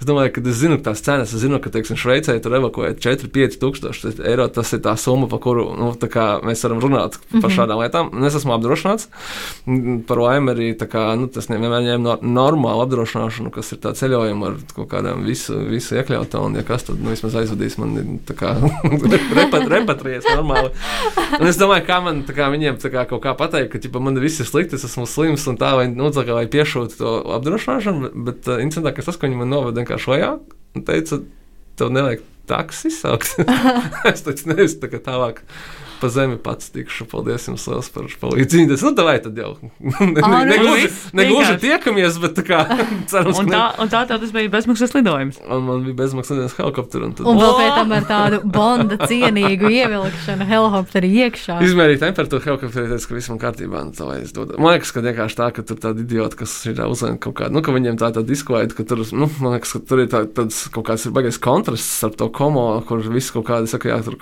[0.01, 3.59] Es domāju, ka es zinu tās cenas, es zinu, ka, teiksim, Šveicē tur evakuē 4-5
[3.61, 7.37] tūkstoši eiro, tas ir tā summa, pa kuru, nu, tā kā mēs varam runāt par
[7.37, 7.55] mm -hmm.
[7.55, 8.11] šādām lietām.
[8.11, 9.07] Un es esmu apdrošināts,
[10.07, 13.95] par laimi arī, tā kā, nu, tas nevienmēr ņem no, normālu apdrošināšanu, kas ir tā
[13.95, 18.19] ceļojuma ar kaut kādām visu, visu iekļautā, un ja kas tad, nu, vismaz aizvadīs man,
[18.27, 18.55] tā kā,
[19.39, 20.71] repat, repatrijas normāli.
[21.39, 24.41] Un es domāju, kā man kā viņiem kā kaut kā pateikt, ka ķipa, man viss
[24.43, 28.11] ir slikti, es esmu slims un tā, vai, nu, tā kā, vai piešūt to apdrošināšanu.
[28.27, 30.33] Bet uh, kas tas, ka viņi man noveda vienkārši šajā
[30.75, 31.21] un teica,
[31.79, 33.37] tev nevajag taksi saukt.
[34.11, 35.43] es taču neesmu tā kā tālāk
[36.01, 37.07] pa zemi pats tikšu.
[37.11, 38.77] Paldies jums liels par palīdzību.
[38.81, 42.61] Nu, tā tad jau negluži ne, ne tiekamies, bet tā kā
[43.11, 45.39] cerams, un tā, un tā, tā tas bija bezmaksas lidojums.
[45.45, 47.09] Un man bija bezmaksas lidojums helikopterā.
[47.09, 47.29] Un, tad...
[47.29, 51.59] un vēl pēc tam ar tādu bonda cienīgu ievilkšanu helikopterī iekšā.
[51.67, 53.85] Izmērīt temperatūru helikopterī, teica, ka viss man kārtībā.
[54.57, 57.63] Man liekas, ka vienkārši tā, ka tur tādi idioti, kas ir uzlēma kaut kādu, nu,
[57.65, 60.63] ka viņiem tā tāda disklaida, ka tur, nu, man liekas, ka tur ir tā, tāds
[60.73, 64.17] kaut kāds ir baigais kontrasts starp to komo, kur viss kaut kādi, saka, jā, tur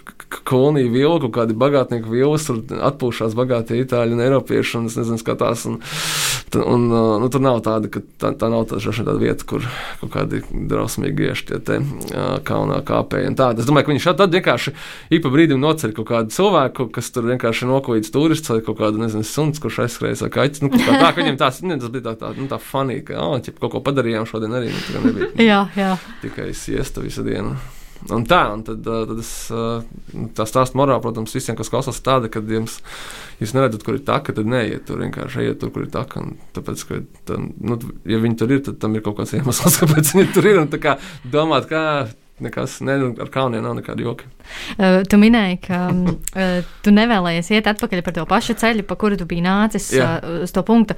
[0.47, 5.19] kolonija vilku, kādi bagāti bagātnieku vilnas, tur atpūšās bagātie itāļi un eiropieši, un es nezinu,
[5.21, 5.65] skatās.
[5.69, 5.79] Un,
[6.59, 6.85] un,
[7.21, 9.65] nu, tur nav tāda, ka tā, tā nav tā, tāda vieta, kur
[10.01, 11.79] kaut kādi drausmīgi ieši tie te
[12.47, 13.33] kaunā kāpēji.
[13.37, 14.75] Es domāju, ka viņi šādi vienkārši
[15.15, 18.79] ik pa brīdim nocer kaut kādu cilvēku, kas tur vienkārši ir nokojīts turists vai kaut
[18.81, 20.65] kādu, nezinu, suns, kurš aizskrējas vai kaķis.
[20.65, 23.19] Nu, tā, tā, ka viņiem tās, ne, tas bija tā, tā, nu, tā funny, ka,
[23.23, 24.71] oh, ķip, kaut ko padarījām šodien arī.
[24.95, 25.91] Nu, jā, jā.
[26.23, 27.57] Tikai siesta visu dienu.
[28.07, 29.31] Un tā, un tad, tad es,
[30.37, 32.77] tā stāstu morāli, protams, visiem, kas klausās, tāda, ka jums,
[33.41, 36.23] jūs neredzat, kur ir taka, tad neiet tur vienkārši ejiet tur, kur ir taka.
[36.55, 40.15] Tāpēc, ka, tā, nu, ja viņi tur ir, tad tam ir kaut kāds iemesls, kāpēc
[40.15, 40.63] viņi tur ir.
[40.63, 40.95] Un tā kā
[41.27, 41.83] domāt, kā
[42.39, 44.29] nekas, ne, nu, ar kauniem nav nekāda joka.
[44.77, 49.19] Uh, tu minēji, ka uh, tu nevēlējies iet atpakaļ par to pašu ceļu, pa kuru
[49.19, 50.95] tu biji nācis uh, uz to punktu.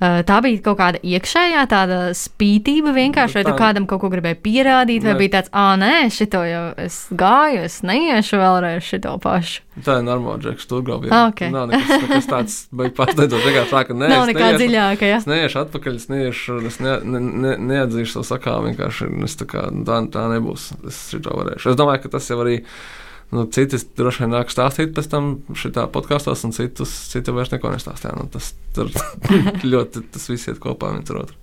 [0.00, 4.38] Uh, tā bija kaut kāda iekšējā tāda spītība vienkārši, vai tu kādam kaut ko gribēji
[4.42, 5.18] pierādīt, vai ne.
[5.20, 9.62] bija tāds, ah, nē, šito jau es gāju, es neiešu vēlreiz šito pašu.
[9.86, 11.12] Tā ir normāla džeksa turgrāvja.
[11.14, 11.52] Ah, okay.
[11.54, 15.20] Nav nekas, nekas tāds, bet pārsteidzoši vienkārši tā, ka nē, nav nekā dziļāka, ja?
[15.22, 19.12] Es neiešu atpakaļ, es neiešu, es ne, ne, ne, neatzīšu savu sakāvu, vienkārši,
[19.44, 21.72] tā kā, tā, tā nebūs, es šito varēšu.
[21.72, 22.58] Es domāju, ka tas jau arī.
[23.32, 27.70] Nu, citi droši vien nāk stāstīt pēc tam šitā podkāstos, un citus, citi vairs neko
[27.72, 28.12] nestāstīja.
[28.18, 28.92] Nu, tas tur
[29.72, 31.38] ļoti, tas viss iet kopā viens ar otru.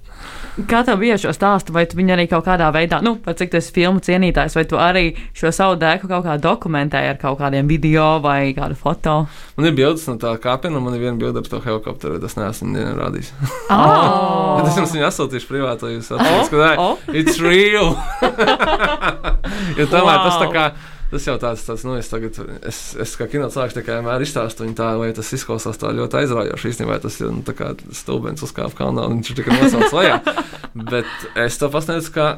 [0.70, 3.58] Kā tev bija šo stāstu, vai viņi arī kaut kādā veidā, nu, par cik tu
[3.60, 5.04] esi filmu cienītājs, vai tu arī
[5.38, 9.16] šo savu dēku kaut kā dokumentēji ar kaut kādiem video vai kādu foto?
[9.56, 12.36] Man ir bildes no tā kāpiena, un man ir viena bilde par to helikopteru, tas
[12.38, 13.32] neesmu nevienam rādījis.
[13.72, 14.60] Oh.
[14.68, 17.24] es jums viņu atsūtīšu privāti, lai jūs atcerieties, ka tā ir.
[17.24, 17.96] It's real!
[19.80, 20.26] jo tomēr wow.
[20.28, 20.70] tas tā kā
[21.12, 22.38] tas jau tāds, tāds nu, es tagad,
[22.70, 26.22] es, es kā kino cilvēks tikai vienmēr izstāstu viņu tā, lai tas izklausās tā ļoti
[26.22, 26.74] aizraujoši.
[26.74, 30.22] Īstenībā tas ir, nu, tā kā stūbens uzkāpa kalnā un viņš ir tikai nosaucis lejā.
[30.94, 32.30] Bet es to pasniedzu, ka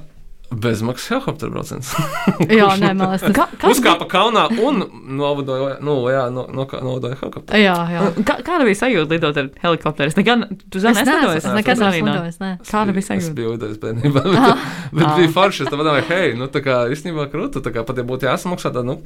[0.51, 1.93] Bezmaksas helikoptera brauciens.
[2.59, 3.69] jā, nē, man liekas, tas ir.
[3.71, 4.83] Uzkāpa kalnā un
[5.15, 7.61] novadoja, nu, jā, no, no, novadoja helikopteru.
[7.61, 8.03] Jā, jā.
[8.27, 10.11] Kā, kāda bija sajūta lidot ar helikopteru?
[10.11, 12.41] Es nekad, tu zini, es nedomāju, es nekad neesmu lidojis.
[12.67, 13.27] Kāda bija sajūta?
[13.29, 14.65] Es biju lidojis bērnībā, bet, ah.
[14.91, 15.15] bet ah.
[15.21, 15.63] bija forši.
[15.65, 18.87] Es domāju, hei, nu, tā kā īstenībā krūta, tā kā pat ja būtu jāsamaksā, tad,
[18.87, 18.97] nu,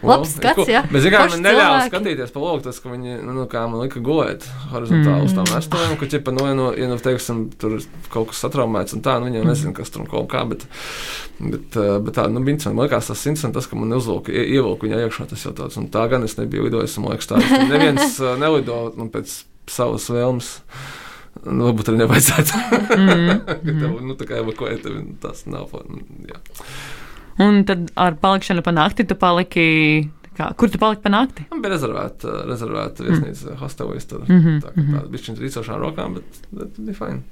[0.00, 0.82] wow, Labs skats, jā.
[0.88, 3.84] Bet, zin kā, man neļāva skatīties pa logu, tas, ka viņi, nu, nu kā man
[3.84, 5.60] lika gulēt horizontāli uz tām mm.
[5.60, 7.78] estojām, ka, ķipa, nu, ja, nu, ja, nu, teiksim, tur
[8.12, 11.26] kaut kas satraumēts un tā, nu, viņiem nezinu, kas tur un kaut kā, bet, bet
[11.36, 14.86] Bet, eh, bet tā, nu, bija man liekas, tas interesanti, tas, ka man neuzlūka, ievilka
[14.86, 15.28] viņa iekšā.
[15.32, 17.40] Tas jau tāds, un tā gan es nebiju lidojis, man liekas, tā.
[17.68, 20.54] Neviens eh, nelido nu, pēc savas vēlmes.
[21.44, 22.60] Nu, varbūt arī nevajadzētu.
[22.96, 23.80] mm -hmm.
[23.82, 24.88] tev, nu, tā kā evakuēt,
[25.20, 25.68] tas nav.
[25.90, 26.40] Nu, jā.
[27.44, 31.46] Un tad ar palikšanu pa nakti tu paliki Kā, kur tu paliki pa nakti?
[31.50, 33.56] Man bija rezervēta, rezervēta viesnīca mm.
[33.56, 34.04] hostelīs.
[34.04, 37.22] Tur Mhm, tā, kā tāda bišķiņa rīcošām rokām, bet, bet bija fajn.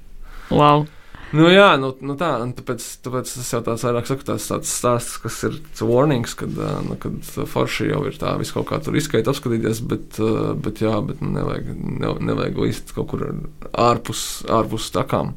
[0.49, 0.87] Wow.
[1.35, 4.71] Nu, jā, nu, nu tā, un tāpēc, tāpēc tas jau tāds vairāk saku, tāds, tāds
[4.71, 6.53] stāsts, kas ir tāds warnings, kad,
[6.85, 7.17] nu, kad
[7.51, 10.19] forši jau ir tā, visu kaut kā tur izskaidrot, apskatīties, bet,
[10.63, 13.25] bet jā, bet nu, nevajag, ne, nevajag līst kaut kur
[13.73, 14.21] ārpus,
[14.53, 15.33] ārpus takām.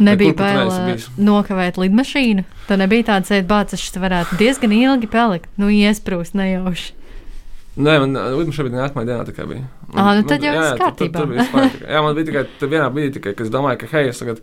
[0.00, 0.72] Nebija bail
[1.18, 2.46] nokavēt lidmašīnu.
[2.70, 5.50] Tā nebija tāda sēde, bācis, tas varētu diezgan ilgi palikt.
[5.60, 6.94] Nu, iesprūst nejauši.
[7.76, 9.66] Nē, man lidmašīna bija nākamajā dienā tikai bija.
[9.92, 11.20] Ā, nu tad jau viss jā, tur- tur- kārtībā.
[11.20, 11.82] tur bija viss.
[11.84, 14.40] Jā, man bija tikai vienā brīdī, tikai, kad es domāju, ka hei, es tagad.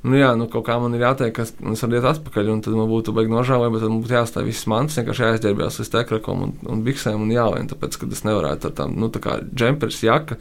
[0.00, 2.72] Nu, jā, nu, kaut kā man ir jāteikt, ka es varu iet atpakaļ, un tad
[2.72, 6.44] man būtu baigi nožēlojami, bet tad man būtu jāstāv viss mans, vienkārši jāizģērbjas līdz tekrakam
[6.46, 10.00] un, un biksēm un jālien, tāpēc, ka es nevarētu ar tām, nu, tā kā džempers,
[10.06, 10.38] jaka,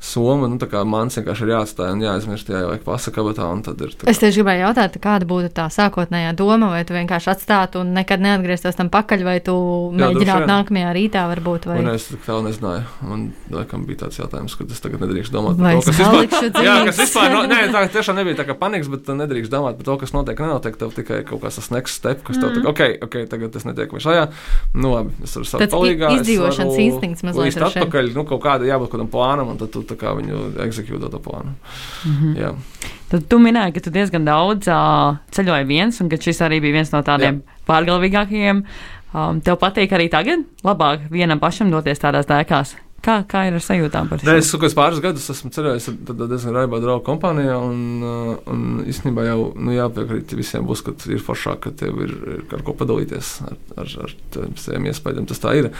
[0.00, 2.50] soma, nu, tā mans vienkārši ir jāatstāj un jāizmirst,
[2.86, 4.10] pasakabatā, un tad ir tā kā.
[4.12, 8.22] Es tieši gribēju jautāt, kāda būtu tā sākotnējā doma, vai tu vienkārši atstātu un nekad
[8.22, 12.84] neatgrieztos tam pakaļ, vai tu droši mēģinātu nākamajā rītā, varbūt, vai, Un es tālu nezināju.
[13.08, 16.62] Man laikam, bija tāds jautājums, ka es tagad nedrīkstu domāt par to, kas vispār palikšu
[16.68, 19.78] Jā, kas vispār no, nē, tā tiešām nebija tā kā panikas, bet tu nedrīkst domāt
[19.78, 20.38] par to, kas notiek.
[20.38, 22.62] Nenotiek tev tikai kaut kāds tas next step, kas tev Mm.
[22.64, 24.28] tā, ok, ok, tagad es netieku šajā.
[24.74, 26.10] Nu, labi, es varu savu palīgā.
[26.18, 30.42] izdzīvošanas instinkts mazliet atpakaļ, nu, kaut kāda jābūt kādam plānam, un tad tu tā viņu
[30.66, 31.54] eksekūto to plānu.
[32.04, 32.36] Mhm.
[32.36, 32.52] Jā.
[33.08, 36.76] Tad tu minēji, ka tu diezgan daudz uh, ceļoji viens, un ka šis arī bija
[36.76, 38.64] viens no tādiem pārgalvīgākajiem.
[39.16, 40.44] Um, tev patīk arī tagad?
[40.66, 42.76] Labāk vienam pašam doties tādās dēkās.
[42.98, 44.26] Kā, kā ir ar sajūtām par šo?
[44.34, 45.86] es kaut kādus pāris gadus esmu ceļojis
[46.18, 48.02] diezgan raibā draugu kompānijā, un,
[48.50, 52.64] un īstenībā jau nu, jāpiekrīt visiem būs, ka ir foršāk, ka tev ir, ir ar
[52.66, 55.30] ko padalīties ar, ar, ar saviem iespējām.
[55.30, 55.70] Tas tā ir.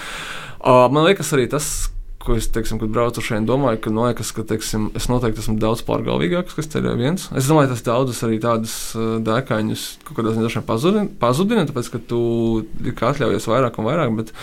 [0.63, 1.89] Uh, man liekas arī tas.
[2.29, 5.55] Ko es teiksim, kad braucu šeit, domāju, ka, man liekas, ka teiksim, es noteikti esmu
[5.63, 7.23] daudz pārgalvīgāks, kas ceļoja viens.
[7.33, 12.03] Es domāju, tas daudzas arī tādas uh, dēkaņus kaut kādā ziņā pazudina, pazudina, tāpēc, ka
[12.11, 12.21] tu
[12.85, 14.13] ir atļaujies vairāk un vairāk.
[14.21, 14.35] Bet,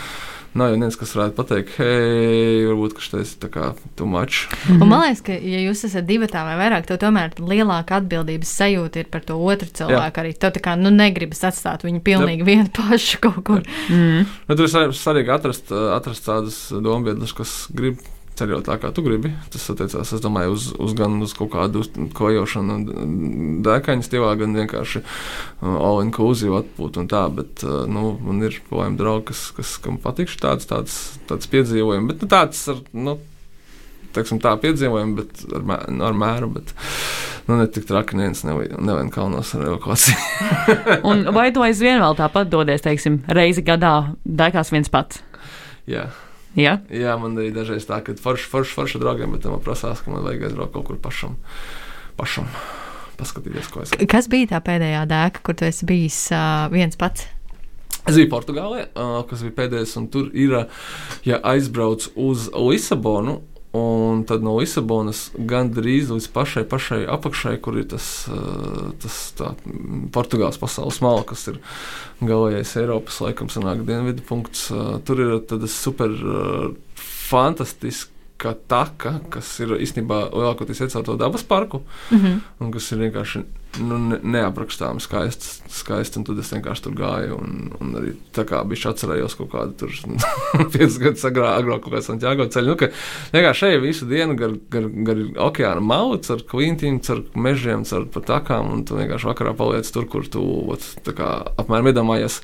[0.56, 3.56] Nav jau viens, kas varētu pateikt, hei, varbūt šis ir
[4.00, 4.46] too much.
[4.72, 9.04] Un man liekas, ka, ja jūs esat divi vai vairāk, tad tomēr lielāka atbildības sajūta
[9.04, 10.24] ir par to otru cilvēku.
[10.24, 13.68] Arī tu tā kā nu, negribas atstāt viņu pilnīgi vienu pašu kaut kur.
[13.91, 14.24] Mm.
[14.48, 18.00] Nu, tur ir svarīgi- atrast, atrast tādas dombiedrus, kas grib
[18.39, 19.32] ceļot tā, kā tu gribi.
[19.54, 21.84] Tas attiecās, es domāju, uz, uz gan uz kaut kādu
[22.15, 22.80] klejošanu,
[23.65, 27.26] dēkaņu stilā, gan vienkārši uh, all-inclusive atpūtu un tā.
[27.36, 32.12] Bet uh, nu, man ir projām draugi, kas, kas kam patīk tāds, tāds, tāds piedzīvojums.
[32.12, 33.19] Bet nu, tāds ar, nu,
[34.15, 36.52] teiksim, tā piedzīvojumi, bet ar, mē, ar mēru.
[36.60, 36.76] Bet,
[37.45, 40.17] Nu, ne tik traki, neviens nevien kalnos ar evakuāciju.
[41.10, 45.21] Un vai tu aizvien vēl tāpat dodies, teiksim, reizi gadā dēkās viens pats?
[45.86, 46.08] Jā.
[46.56, 46.78] Ja?
[46.89, 50.24] Jā, man arī dažreiz tā, ka forši, forši, forši draugiem, bet man prasās, ka man
[50.24, 51.36] vajag aizbraukt kaut kur pašam.
[52.18, 52.48] pašam.
[53.15, 56.96] Paskatīties, ko es K- Kas bija tā pēdējā dēka, kur tu esi bijis uh, viens
[57.00, 57.28] pats?
[58.06, 60.65] Es biju Portugālē, uh, kas bija pēdējais, un tur ir, uh,
[61.26, 63.39] ja aizbrauc uz Lisabonu,
[63.76, 69.52] un tad no Lisabonas gandrīz līdz pašai, pašai apakšai, kur ir tas, uh, tas tā,
[70.16, 71.60] Portugāles pasaules mala, kas ir
[72.24, 74.70] galīgais Eiropas, laikam, sanāk dienvidu punkts.
[74.74, 76.74] Uh, tur ir tādas super uh,
[78.38, 82.39] Kā taka, kas ir īstenībā lielākoties iecelto dabas parku, Mm -hmm.
[82.60, 83.43] un kas ir vienkārši
[83.84, 86.19] nu, ne, neaprakstāms skaists, skaists.
[86.26, 89.91] Tad es vienkārši tur gāju, un, un arī tā kā bija atcerējos kaut kādu tur
[90.74, 92.74] piecus gadus agrāk, kaut kādu Santiago ceļu.
[92.74, 92.89] Nu, ka
[93.36, 98.30] vienkārši šeit visu dienu gar, gar, gar okeāna malu, ar klintīm, ar mežiem, ar pat
[98.32, 100.43] takām, un tu vienkārši vakarā paliec tur, kur tu
[100.76, 102.41] ot, apmēram iedomājies.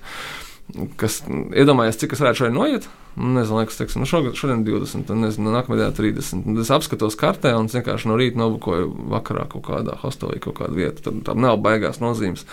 [1.00, 2.88] Kas iedomājās, cik es varētu šodien noiet?
[3.18, 6.46] Nu, Nezinu, liekas, teiksim, nu šogad, šodien 20, tad nezinu, nākamajā dienā 30.
[6.48, 10.40] Un tad es apskatos kartē un es vienkārši no rīta nobukoju vakarā kaut kādā hostelī,
[10.44, 11.04] kaut kādu vietu.
[11.10, 12.48] Tad tam nav baigās nozīmes.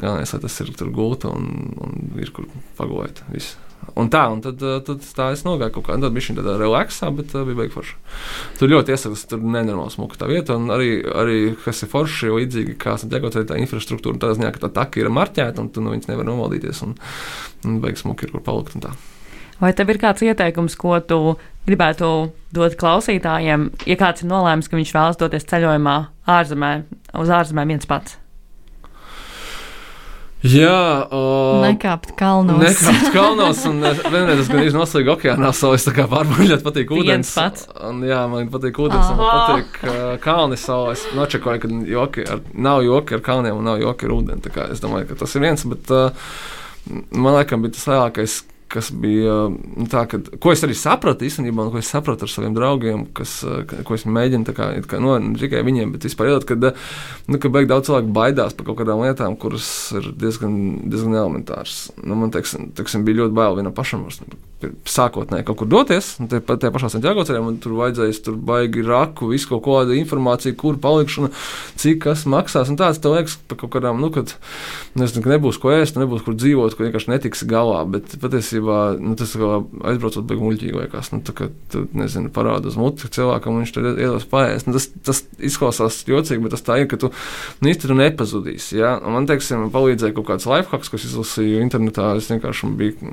[0.00, 3.22] Galvenais, lai tas ir tur gulta un, un ir kur pagulēt.
[3.30, 3.54] Viss.
[3.98, 7.34] Un tā, un tad, uh, tad tā es nogāju kaut kādā veidā, tādā relaxā, bet
[7.34, 7.96] uh, bija baigi forši.
[8.60, 10.90] Tur ļoti iesaistās, tur nenormāli smuka tā vieta, un arī,
[11.22, 15.02] arī kas ir forši, jo līdzīgi kā Santiago tā infrastruktūra, tā ziņā, ka tā taka
[15.02, 16.94] ir marķēta, un tu no viņas nevar novaldīties, un,
[17.66, 18.78] un baigi smuki ir kur palikt.
[18.78, 19.00] un.
[19.60, 21.20] Vai tev ir kāds ieteikums, ko tu
[21.68, 25.98] gribētu dot klausītājiem, ja kāds ir nolēmis, ka viņš vēlas doties ceļojumā
[26.38, 26.72] ārzemē,
[27.20, 28.19] uz ārzemēm viens pats?
[30.40, 31.20] Jā, o,
[31.60, 32.56] Nekāpt kalnos.
[32.62, 36.64] Nekāpst kalnos, un es- vienreiz es gan iznoslīgu okeānā, so es tā kā pārbaudīju, ļoti
[36.64, 37.32] patīk ūdens.
[37.90, 42.24] Un, jā, man patīk ūdens, un man patīk uh, kalni, so es nočekoju, ka joki
[42.24, 44.40] ar, nav joki ar kalniem un nav joki ar ūdeni.
[44.46, 46.32] Tā kā Es domāju, ka tas ir viens, bet uh,
[47.12, 48.38] man laikam bija tas lielākais.
[48.70, 52.30] Kas bija nu, tā, ka, ko es arī sapratu īstenībā, un ko es sapratu ar
[52.30, 56.30] saviem draugiem, kas, ka- ko es mēģinu kā, kā no, ne tikai viņiem, bet vispār
[56.30, 56.92] ielikt, ka, uh,
[57.26, 59.66] nu, ka beig daudz cilvēku baidās par kaut kādām lietām, kuras
[59.98, 60.54] ir diezgan,
[60.86, 61.88] diezgan elementāras.
[61.98, 64.06] Nu, man teiksim, teiksim, bija ļoti bail vienam pašam.
[64.88, 68.84] Sākotnēji kaut kur doties, un tie, tie pašā Santiago ceļā man tur vajadzēs, tur baigi
[68.86, 71.30] raku, visu kaut kādu informāciju, kur palikšana,
[71.80, 74.34] cik kas maksās, un tāds tev liekas par kaut kādām, nu, kad,
[74.98, 79.16] nezinu, ka nebūs ko ēst, nebūs kur dzīvot, ka vienkārši netiks galā, bet patiesībā, nu,
[79.18, 79.60] tas kā
[79.92, 83.90] aizbraucot beig muļķīgi liekas, nu, tā kā, tu, nezinu, parāda uz muti cilvēkam, viņš tur
[83.94, 87.12] iedos paēst, nu, tas, tas izklausās jocīgi, bet tas tā ir, ka tu,
[87.60, 92.30] nu, īsti nepazudīsi, ja, un man, teiksim, palīdzēja kaut kāds lifehacks, kas izlasīju internetā, es
[92.32, 93.10] vienkārši biju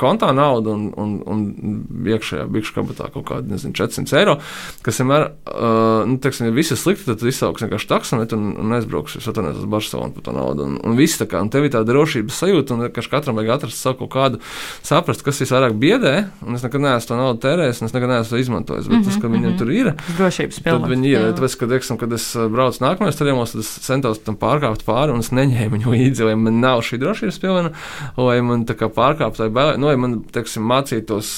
[0.00, 0.30] kontā
[0.68, 1.44] nauda un, un,
[1.88, 4.36] un iekšējā bikšu kabatā kaut kāda, nezinu, 400 eiro,
[4.84, 8.76] kas vienmēr, uh, nu, teiksim, ja viss ir slikti, tad izsauks vienkārši taksometru un, un
[8.76, 11.66] aizbrauks, es atvainojos uz Barcelonu par to naudu, un, un viss tā kā, un tev
[11.66, 14.42] ir tā drošības sajūta, un ka katram vajag atrast savu kaut kādu,
[14.86, 16.14] saprast, kas visvairāk biedē,
[16.46, 19.02] un es nekad neesmu to naudu tērējis, un es nekad neesmu to izmantojis, bet mm
[19.02, 19.58] -hmm, tas, ka viņiem mm -hmm.
[19.58, 20.80] tur ir, drošības pilna.
[20.80, 24.36] Tad viņi ir, tāpēc, kad, teiksim, kad es braucu nākamajos ceļos, tad es centos tam
[24.36, 27.70] pārkāpt pāri, un es neņēmu viņu līdzi, lai man nav šī drošības pilna,
[28.16, 31.30] lai man tā kā pārkāpt vai bailē, nu, lai man, teiksim, mācītos,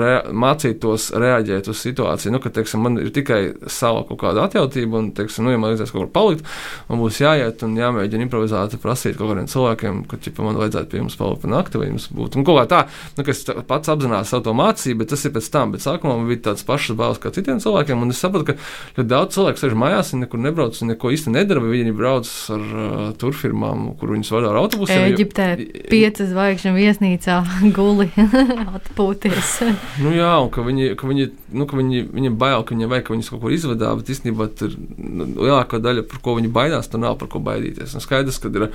[0.00, 5.00] rea, mācītos reaģēt uz situāciju, nu, ka, teiksim, man ir tikai sava kaut kāda atjautība,
[5.00, 6.46] un, teiksim, nu, ja man vajadzēs kaut kur palikt,
[6.88, 11.00] man būs jāiet un jāmēģina improvizēt, prasīt kaut kādiem cilvēkiem, ka, ja man vajadzētu pie
[11.02, 12.82] jums palikt pa nakti, vai jums būtu, un kaut kā tā,
[13.18, 16.16] nu, ka es pats apzināju savu to mācību, bet tas ir pēc tam, bet sākumā
[16.18, 19.62] man bija tāds pašas bailes kā citiem cilvēkiem, un es sapratu, ka ļoti daudz cilvēku
[19.62, 24.14] sēž mājās, viņi nekur nebrauc, un neko īsti nedara, viņi brauc ar uh, turfirmām, kur
[24.14, 25.06] viņus vada ar autobusiem.
[25.10, 25.48] Eģiptē
[25.90, 27.40] piecas zvaigžņu viesnīcā
[27.76, 28.10] guli
[28.64, 29.52] atpūties.
[30.04, 33.06] nu, jā, un ka viņi, ka viņi, nu, ka viņi, viņiem bail, ka viņiem vajag,
[33.06, 36.90] ka viņus kaut kur izvadā, bet īstenībā tur nu, lielākā daļa, par ko viņi baidās,
[36.90, 37.94] tur nav par ko baidīties.
[37.96, 38.70] Un skaidrs, ka ir,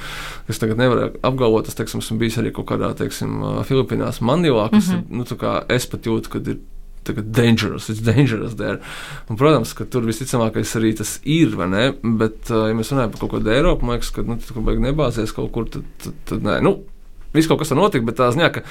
[0.52, 4.89] es tagad nevaru apgalvot, es, teiksim, esmu bijis arī kaut kādā, teiksim, Filipīnās, Manilā, kas,
[4.89, 5.19] mm -hmm.
[5.19, 6.63] nu, tā kā es pat jūtu, ka ir
[7.06, 8.80] tagad dangerous, it's dangerous there.
[9.30, 11.86] Un, protams, ka tur visticamākais arī tas ir, vai ne?
[12.21, 15.36] Bet, ja mēs runājam par kaut kādu Eiropu, man liekas, ka, nu, tur vajag nebāzties
[15.36, 16.60] kaut kur, tad, tad, tad nē.
[16.65, 16.80] Nu,
[17.36, 18.63] Viss kaut kas var notikt, bet tā ziņā, ka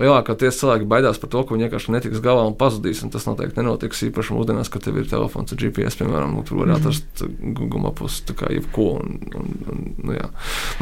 [0.00, 3.02] lielākoties cilvēki baidās par to, ka viņi vienkārši netiks galā un pazudīs.
[3.06, 6.62] Un tas noteikti nenotiks īpaši mūsdienās, kad tev ir telefons ar GPS, piemēram, nu, tur
[6.62, 6.80] var mhm.
[6.80, 7.24] atrast
[7.58, 8.88] Google mapus, kā jebko.
[9.02, 10.28] Un, un, un, nu, jā.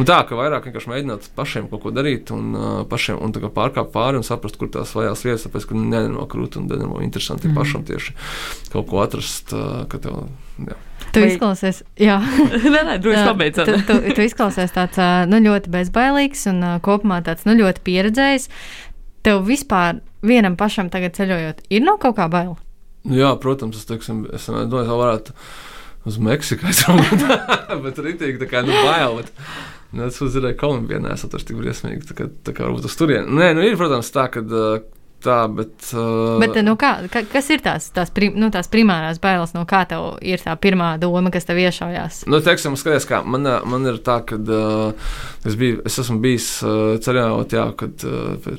[0.00, 3.92] un tā, ka vairāk vienkārši mēģināt pašiem kaut ko darīt un uh, pašiem un pārkāpt
[3.94, 7.56] pāri un saprast, kur tās vajās vietas, tāpēc, ka nenokļūt un nenokļūt interesanti mm.
[7.56, 8.14] pašam tieši
[8.74, 9.82] kaut ko atrast, uh,
[10.68, 10.76] jā.
[11.10, 11.30] Tu Vai...
[11.32, 12.18] izklausies, jā,
[12.74, 13.70] nē, nē, droši pabeidzot.
[13.70, 18.46] tu, tu, tu izklausies tāds nu, ļoti bezbailīgs un kopumā tāds nu, ļoti pieredzējis.
[19.26, 22.54] Tev vispār vienam pašam tagad ceļojot, ir no kaut kā bail?
[23.08, 25.34] Jā, protams, es, teiksim, es domāju, ka varētu
[26.08, 27.26] uz Meksiku aizbraukt,
[27.84, 29.20] bet rītīgi tā kā nu bail.
[29.20, 29.34] Bet...
[29.90, 32.04] Nu, es uzzināju, ka Kolumbijā nesat tik briesmīgi.
[32.12, 33.26] Tā kā, tā kā varbūt uz turieni.
[33.34, 34.42] Nē, nu ir, protams, tā, ka
[35.24, 35.74] tā, bet.
[35.92, 39.64] Uh, bet nu, kā, ka, kas ir tās, tās, prim, nu, tās primārās bailes, no
[39.68, 42.24] kā tev ir tā pirmā doma, kas tev iešaujās?
[42.30, 45.10] Nu, teiksim, skaties, kā man, man ir tā, ka uh,
[45.44, 48.50] es, biju, es esmu bijis uh, ceļojot, jā, kad uh,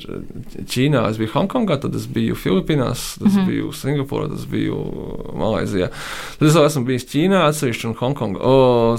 [0.72, 3.50] Ķīnā es biju Hongkongā, tad es biju Filipīnās, tad es mm -hmm.
[3.50, 4.78] biju Singapūrā, tad es biju
[5.38, 5.90] Malaizijā.
[6.38, 8.96] Tad es esmu bijis Ķīnā atsevišķi un Hongkongā, oh,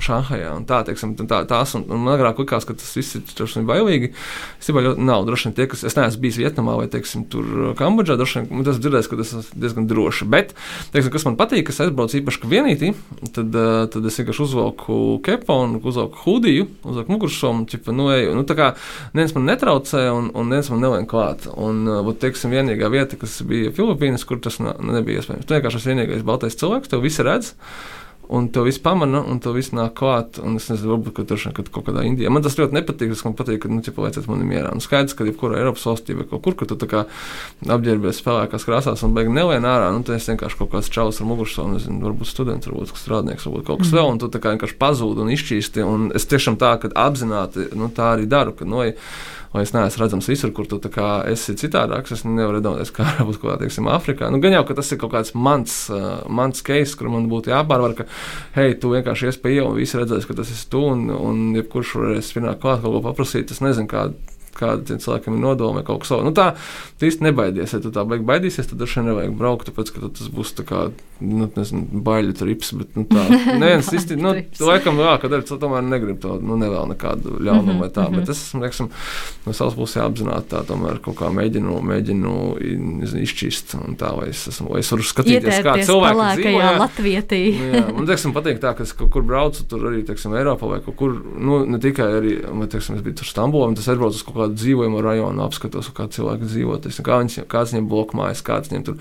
[0.00, 3.66] Šanhajā un tā, teiksim, tā, tās, un, un man agrāk likās, ka tas viss ir
[3.66, 4.12] bailīgi.
[4.60, 7.70] Es tikai ļoti nav droši vien tie, kas, es neesmu bijis Vietnamā vai teiksim, uh,
[7.78, 10.28] Kambodžā, droši vien tas dzirdēs, ka tas ir diezgan droši.
[10.30, 10.54] Bet,
[10.94, 12.92] teiksim, kas man patīk, kas aizbrauc īpaši vienītī,
[13.34, 18.34] tad, uh, tad es vienkārši uzvelku keponu, uzvelku hudiju, uzvelku mugursomu, ķipa, nu, eju.
[18.38, 18.72] Nu, tā kā
[19.14, 21.48] neviens man netraucē un, un neviens man nelien klāt.
[21.54, 25.48] Un, uh, būt, teiksim, vienīgā vieta, kas bija Filipīnas, kur tas nebija iespējams.
[25.48, 27.54] Tu vienkārši esi vienīgais baltais cilvēks, tev visi redz
[28.30, 30.38] un to viss pamana, un to viss nāk klāt.
[30.42, 32.30] Un es nezinu, varbūt ka tur kad kaut kādā Indijā.
[32.32, 33.14] Man tas ļoti nepatīk.
[33.14, 34.70] Es man patīk, ka, nu, ķipa, lieciet mani mierā.
[34.74, 37.02] Un skaidrs, ka jebkurā Eiropas valstī vai kaut kur, kur tu kā
[37.66, 41.74] apģērbies spēlēkās krāsās un beigās nelien ārā, nu, tas vienkārši kaut kāds čalis ar mugursomu,
[41.76, 43.98] nezinu, varbūt students, varbūt strādnieks, varbūt kaut kas mm.
[43.98, 45.84] vēl, un tu tā kā vienkārši pazūd un izšķīsti.
[45.86, 48.86] Un es tiešām tā, ka apzināti, nu, tā arī daru, ka, nu,
[49.52, 50.78] vai es neesmu redzams visur, kur tu
[51.30, 52.14] esi citādāks.
[52.14, 54.30] Es nevaru iedomāties, kā varbūt kaut kādā, teiksim, Āfrikā.
[54.30, 57.52] Nu, gan jau, ka tas ir kaut kāds mans, uh, mans case, kur man būtu
[57.54, 58.06] jāpārvar, ka,
[58.56, 61.48] hei, tu vienkārši ies pa ielu un visi redzēs, ka tas esi tu, un, un
[61.58, 63.50] jebkurš varēs pienākt klāt kaut ko paprasīt.
[63.50, 66.26] Es nezinu, kāda kāda cilvēkam ir nodoma vai kaut kas tāds.
[66.26, 66.52] Nu, tā
[67.00, 67.74] tu īsti nebaidies.
[67.74, 70.66] Ja tu tā beig baidīsies, tad droši vien nevajag braukt, tāpēc ka tas būs tā
[70.68, 70.82] kā,
[71.24, 72.72] nu, nezinu, baiļu trips.
[72.76, 73.24] Bet, nu, tā,
[73.62, 74.34] neviens īsti, nu,
[74.66, 78.06] laikam, jā, kad arī tomēr negrib to, nu, nevēl nekādu ļaunumu vai tā.
[78.12, 78.90] Bet es esmu, teiksim,
[79.46, 82.34] no savas puses jāapzināt tā, tomēr kaut kā mēģinu, mēģinu
[83.00, 86.60] nezinu, izšķist un tā, vai es esmu, vai es varu skatīties, kā cilvēki dzīvo.
[86.60, 87.40] Jā, Latvietī.
[87.56, 90.68] Nu, jā, man, teiksim, patīk tā, ka es kaut kur braucu, tur arī, teiksim, Eiropā
[90.70, 93.88] vai kaut kur, nu, ne tikai arī, vai, teiksim, es biju tur Stambulā, un tas
[93.90, 96.78] aizbraucu uz kaut kaut kādu dzīvojumu rajonu apskatos, kā cilvēki dzīvo.
[96.82, 98.96] Tas, kā viņas, kāds viņiem blokmājas, kāds viņiem tur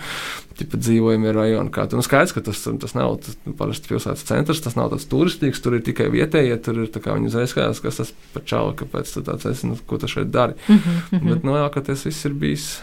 [0.60, 1.72] ķipa, dzīvojumi rajoni.
[1.72, 5.08] Kā, nu, skaidrs, ka tas, tas nav tas, nu, parasti pilsētas centrs, tas nav tāds
[5.10, 8.76] turistīgs, tur ir tikai vietējie, tur ir kā viņi uzreiz skatās, kas tas par čauli,
[8.80, 10.54] kāpēc tu tāds esi, nu, ko tu šeit dari.
[10.68, 11.30] Mm -hmm.
[11.30, 12.82] Bet, nu, jā, ka tas viss ir bijis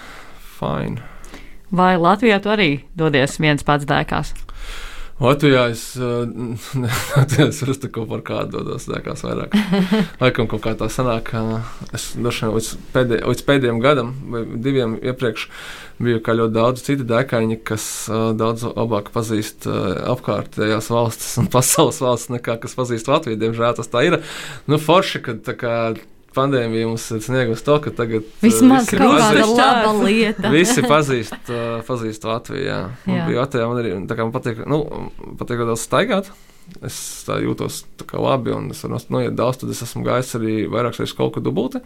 [0.59, 1.03] fine.
[1.71, 4.46] Vai Latvijā tu arī dodies viens pats dēkās?
[5.17, 5.83] Latvijā es,
[7.47, 9.55] es uzskatu, ka par kādu dodos dēkās vairāk.
[10.23, 11.33] Laikam kaut kā tā sanāk,
[11.97, 15.47] es došu līdz, pēdē, līdz pēdējiem gadam vai diviem iepriekš
[16.05, 22.03] bija ļoti daudz citu dēkaini, kas uh, daudz labāk pazīst uh, apkārtējās valstis un pasaules
[22.05, 23.41] valstis nekā kas pazīst Latviju.
[23.41, 24.21] Diemžēl tas tā ir.
[24.69, 25.77] Nu, forši, ka tā kā
[26.37, 30.51] pandēmija mums ir sniegusi to, ka tagad vismaz uh, kaut kāda laba lieta.
[30.53, 32.67] visi pazīst, uh, pazīst Latviju.
[32.67, 32.81] Jā.
[33.09, 33.29] Jā.
[33.29, 34.83] Bija Latvijā man arī man patīk, nu,
[35.41, 36.31] patīk daudz staigāt.
[36.85, 40.35] Es tā jūtos tā kā labi, un es varu noiet daudz, tad es esmu gājis
[40.39, 41.83] arī vairākas reizes kaut kur dubultī.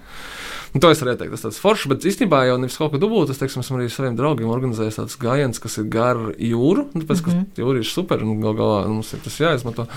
[0.71, 3.31] Nu, to es arī teiktu, tas ir forši, bet īstenībā jau nevis kaut ko dubult.
[3.33, 6.85] Es teiktu, esmu arī saviem draugiem organizējis tādas gājienas, kas ir gar jūru.
[6.93, 7.49] Nu, tāpēc, mm -hmm.
[7.57, 9.89] ka jūra ir super un gal galā mums ir tas jāizmanto.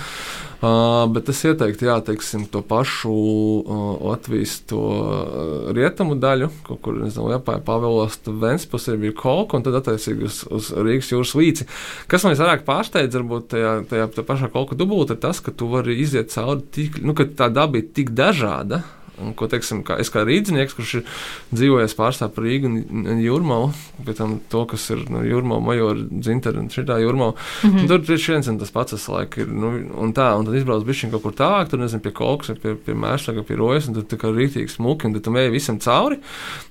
[0.63, 6.81] Uh, bet es ieteiktu, jā, teiksim, to pašu uh, Latvijas to, uh, rietumu daļu, kaut
[6.81, 11.35] kur, nezinu, Liepāja, Pavelos, Ventspils ir bija kolka, un tad attiecīgi uz, uz Rīgas jūras
[11.35, 11.67] līci.
[12.07, 15.67] Kas man visvairāk pārsteidz, varbūt tajā, tajā, tajā pašā kolka dubult, ir tas, ka tu
[15.67, 18.85] vari iziet cauri tik, nu, ka tā daba ir tik dažāda
[19.23, 21.05] Un, ko teiksim, kā, es kā rīznieks, kurš ir
[21.53, 23.71] dzīvojis pārstāvā par Rīgu un Jurmau,
[24.03, 27.87] pēc tam to, kas ir no Jurmau, Majora, Dzintara un šitā Jurmau, mm -hmm.
[27.87, 30.83] tur tieši viens un tas pats es laik ir, nu, un tā, un tad izbrauc
[30.83, 34.07] bišķiņ kaut kur tālāk, tur nezinu, pie kolkas, pie, pie mēšļa, pie rojas, un tad
[34.11, 36.19] tā kā rītīgi smuki, un tad tu mēji visam cauri.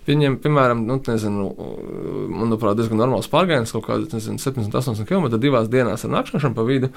[0.07, 1.45] Viņiem, piemēram, nu, nezinu,
[2.29, 6.65] manuprāt, diezgan normāls pārgājiens, kaut kāds, nezinu, 70, 80 km divās dienās ar nakšņošanu pa
[6.67, 6.91] vidu.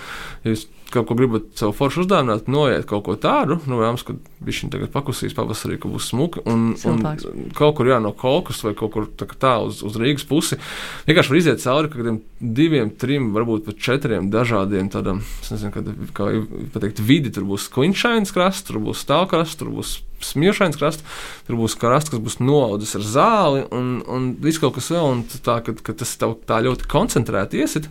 [0.43, 4.15] Ja jūs kaut ko gribat savu foršu uzdāvināt, noiet kaut ko tādu, nu, vēlams, ka
[4.45, 6.43] viņš tagad pakusīs pavasarī, ka būs smuki.
[6.49, 7.27] Un, Siltāks.
[7.29, 10.59] un kaut kur jā, no Kolkas vai kaut kur tā, tā uz, uz Rīgas pusi.
[11.07, 15.85] Vienkārši var iziet cauri kādiem diviem, trim, varbūt pat četriem dažādiem tādam, nezinu, kā,
[16.17, 16.31] kā
[16.73, 17.33] pateikt, vidi.
[17.35, 21.03] Tur būs kliņšains krasts, tur būs stāvkrasts, tur būs smilšains krasts,
[21.47, 25.23] tur būs krasts, kas būs noaudzis ar zāli un, un viss kaut kas vēl.
[25.45, 27.89] Tā, ka, ka tas tev tā ļoti koncentrēti iesit.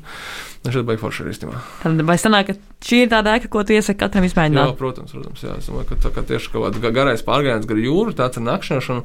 [0.64, 1.58] Es šeit beigu forši īstenībā.
[1.82, 4.70] Tad vai sanāk, ka šī ir tā dēka, ko tu iesaki katram izmēģināt?
[4.70, 5.42] Jā, protams, protams.
[5.44, 8.46] Jā, es domāju, ka tā kā tieši kaut kāda garais pārgājiens gar jūru, tāds ir
[8.48, 9.04] nakšņošana,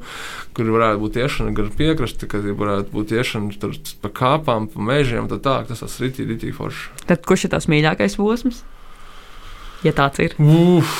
[0.56, 5.28] kur varētu būt iešana gar piekrasti, kad varētu būt iešana tur pa kāpām, pa mežiem,
[5.28, 7.04] tā tā, tas tas ritīgi, ritīgi forši.
[7.12, 8.64] Tad kurš ir tās mīļākais posms?
[9.86, 10.34] Ja tāds ir.
[10.36, 10.90] Uf,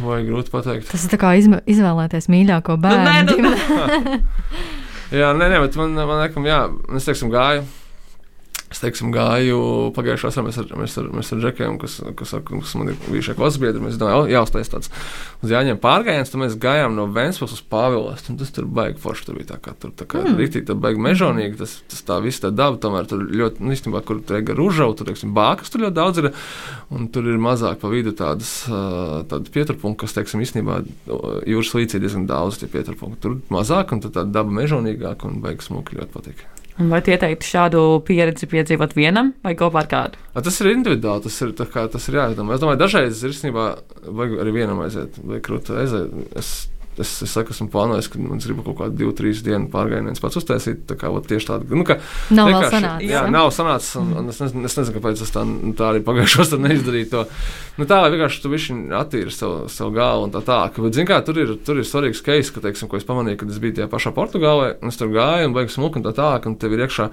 [0.00, 0.88] vai grūti pateikt.
[0.88, 3.04] Tas ir kā izme, izvēlēties mīļāko bērnu.
[3.04, 4.18] Nu, nē, nu,
[5.20, 6.60] jā, nē, nē, bet man, man liekas, jā,
[6.96, 7.66] es teiksim, gāju
[8.74, 9.58] Es teiksim, gāju
[9.94, 13.36] pagājušā vasarā mēs ar, mēs ar, mēs ar džekiem, kas, kas, kas man ir bijušie
[13.38, 13.82] klases biedri.
[13.84, 14.90] Mēs domājam, jāuztais tāds
[15.44, 18.24] uz jāņem pārgājiens, tad mēs gājām no Ventspils uz Pāvilos.
[18.26, 20.40] Tas tur baigi forši, tur bija tā kā tur tā kā mm.
[20.40, 24.02] rītīgi, tā baigi mežonīgi, tas, tas tā viss tā daba, tomēr tur ļoti, nu, īstenībā,
[24.08, 26.30] kur tur ir ružau, tur, teiksim, bākas tur ļoti daudz ir,
[26.98, 30.80] un tur ir mazāk pa vidu tādas, tādas pieturpunkti, kas, teiksim, īstenībā
[31.46, 33.22] jūras līcī diezgan daudz tie pieturpunkti.
[33.22, 36.44] Tur mazāk, un tad tā daba mežonīgāka un baigi smuki ļoti patīk.
[36.74, 40.18] Vai ieteiktu šādu pieredzi piedzīvot vienam vai kopā ar kādu?
[40.34, 42.56] A, tas ir individuāli, tas ir, kā, tas ir jāizdomā.
[42.56, 43.66] Es domāju, dažreiz ir īstenībā
[44.10, 46.16] vajag arī vienam aiziet, vai krūti aiziet.
[46.40, 46.50] Es
[46.98, 50.40] Es, es saku, esmu plānojis, ka man gribu kaut kādu divu, trīs dienu pārgājienu pats
[50.40, 50.84] uztaisīt.
[50.88, 51.98] Tā kā ot, tieši tādu, nu, ka
[52.34, 53.10] nav vēl sanācis.
[53.10, 55.44] Jā, nav sanācis, un, un es, nezinu, es nezinu, kāpēc es tā,
[55.78, 57.24] tā arī pagājušos gadu neizdarīju to.
[57.78, 60.60] Nu, tā, vienkārši tu višķi attīri savu, savu galvu un tā tā.
[60.70, 63.40] Ka, bet, zin kā, tur ir, tur ir svarīgs case, ka, teiksim, ko es pamanīju,
[63.40, 66.14] kad es biju tajā pašā Portugālē, un es tur gāju un beigu smuku un tā
[66.14, 67.08] tā, un tev ir iekšā,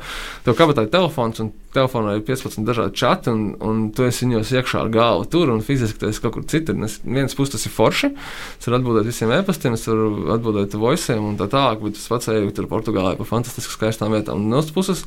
[0.46, 4.54] tev kabatā ir telefons, un telefonā ir 15 dažādi čati, un, un tu esi viņos
[4.60, 6.78] iekšā ar galvu tur, un fiziski tu esi kaut kur citur.
[6.78, 8.12] Viens puses tas ir forši,
[8.60, 12.54] es varu atbildēt visiem e-pastiem, es varu atbildēt voicēm un tā tālāk, bet es eju
[12.56, 14.48] tur Portugālē pa fantastiski skaistām vietām.
[14.50, 15.04] No otras puses,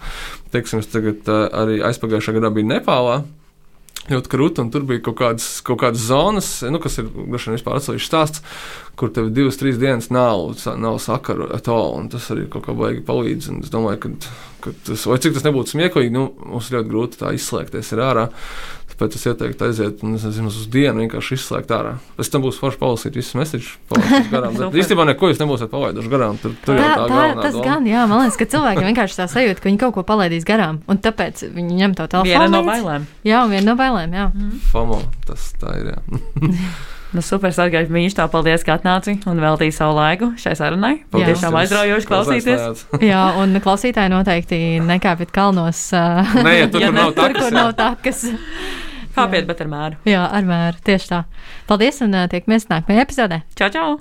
[0.54, 3.22] teiksim, es tagad uh, arī aizpagājušā gadā biju Nepālā.
[4.04, 7.78] Ļoti krūti, un tur bija kaut kādas, kaut kādas zonas, nu, kas ir gluži vispār
[7.78, 8.42] atsevišķs stāsts,
[9.00, 12.74] kur tev divas, trīs dienas nav, nav sakaru ar to, un tas arī kaut kā
[12.76, 13.48] baigi palīdz.
[13.64, 14.12] Es domāju, ka,
[14.66, 18.28] ka tas, vai cik tas nebūtu smieklīgi, nu, mums ļoti grūti tā izslēgties ārā.
[18.94, 21.96] Tāpēc es ieteiktu aiziet un, nezinu, uz dienu vienkārši izslēgt ārā.
[22.18, 23.74] Pēc tam būs forši palasīt visus mēsīčus.
[24.80, 26.38] Īstenībā neko jūs nebūsiet palaiduši garām.
[26.38, 27.66] Tur, tur tā, tā, tā tas doma.
[27.66, 30.80] gan, jā, man liekas, ka cilvēkiem vienkārši tā sajūta, ka viņi kaut ko palaidīs garām.
[30.86, 32.30] Un tāpēc viņi ņem to telefonu.
[32.30, 33.06] Viena no bailēm.
[33.26, 34.30] Jā, viena no bailēm, jā.
[34.30, 34.66] Mm.
[34.70, 36.02] FOMO, tas tā ir, jā.
[37.14, 40.96] Nu, super, Sargājs, viņš tā paldies, ka atnāci un veltīja savu laiku šai sarunai.
[41.14, 42.80] Paldies, Tiešām aizraujoši klausīties.
[43.06, 45.84] Jā, un klausītāji noteikti nekāpjat kalnos.
[45.94, 47.36] Nē, ja tur, ja kur nav takas.
[47.36, 48.24] Tur, kur nav takas.
[49.14, 50.00] Kāpiet, bet ar mēru.
[50.10, 50.82] Jā, ar mēru.
[50.82, 51.20] Tieši tā.
[51.70, 53.40] Paldies un tiekamies nākamajā epizodē.
[53.54, 53.94] Čau, čau!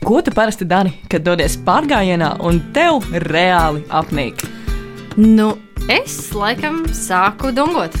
[0.00, 4.46] Ko tu parasti dari, kad dodies pārgājienā un tev reāli apnīk?
[5.20, 5.50] Nu,
[5.92, 8.00] es laikam sāku dungot.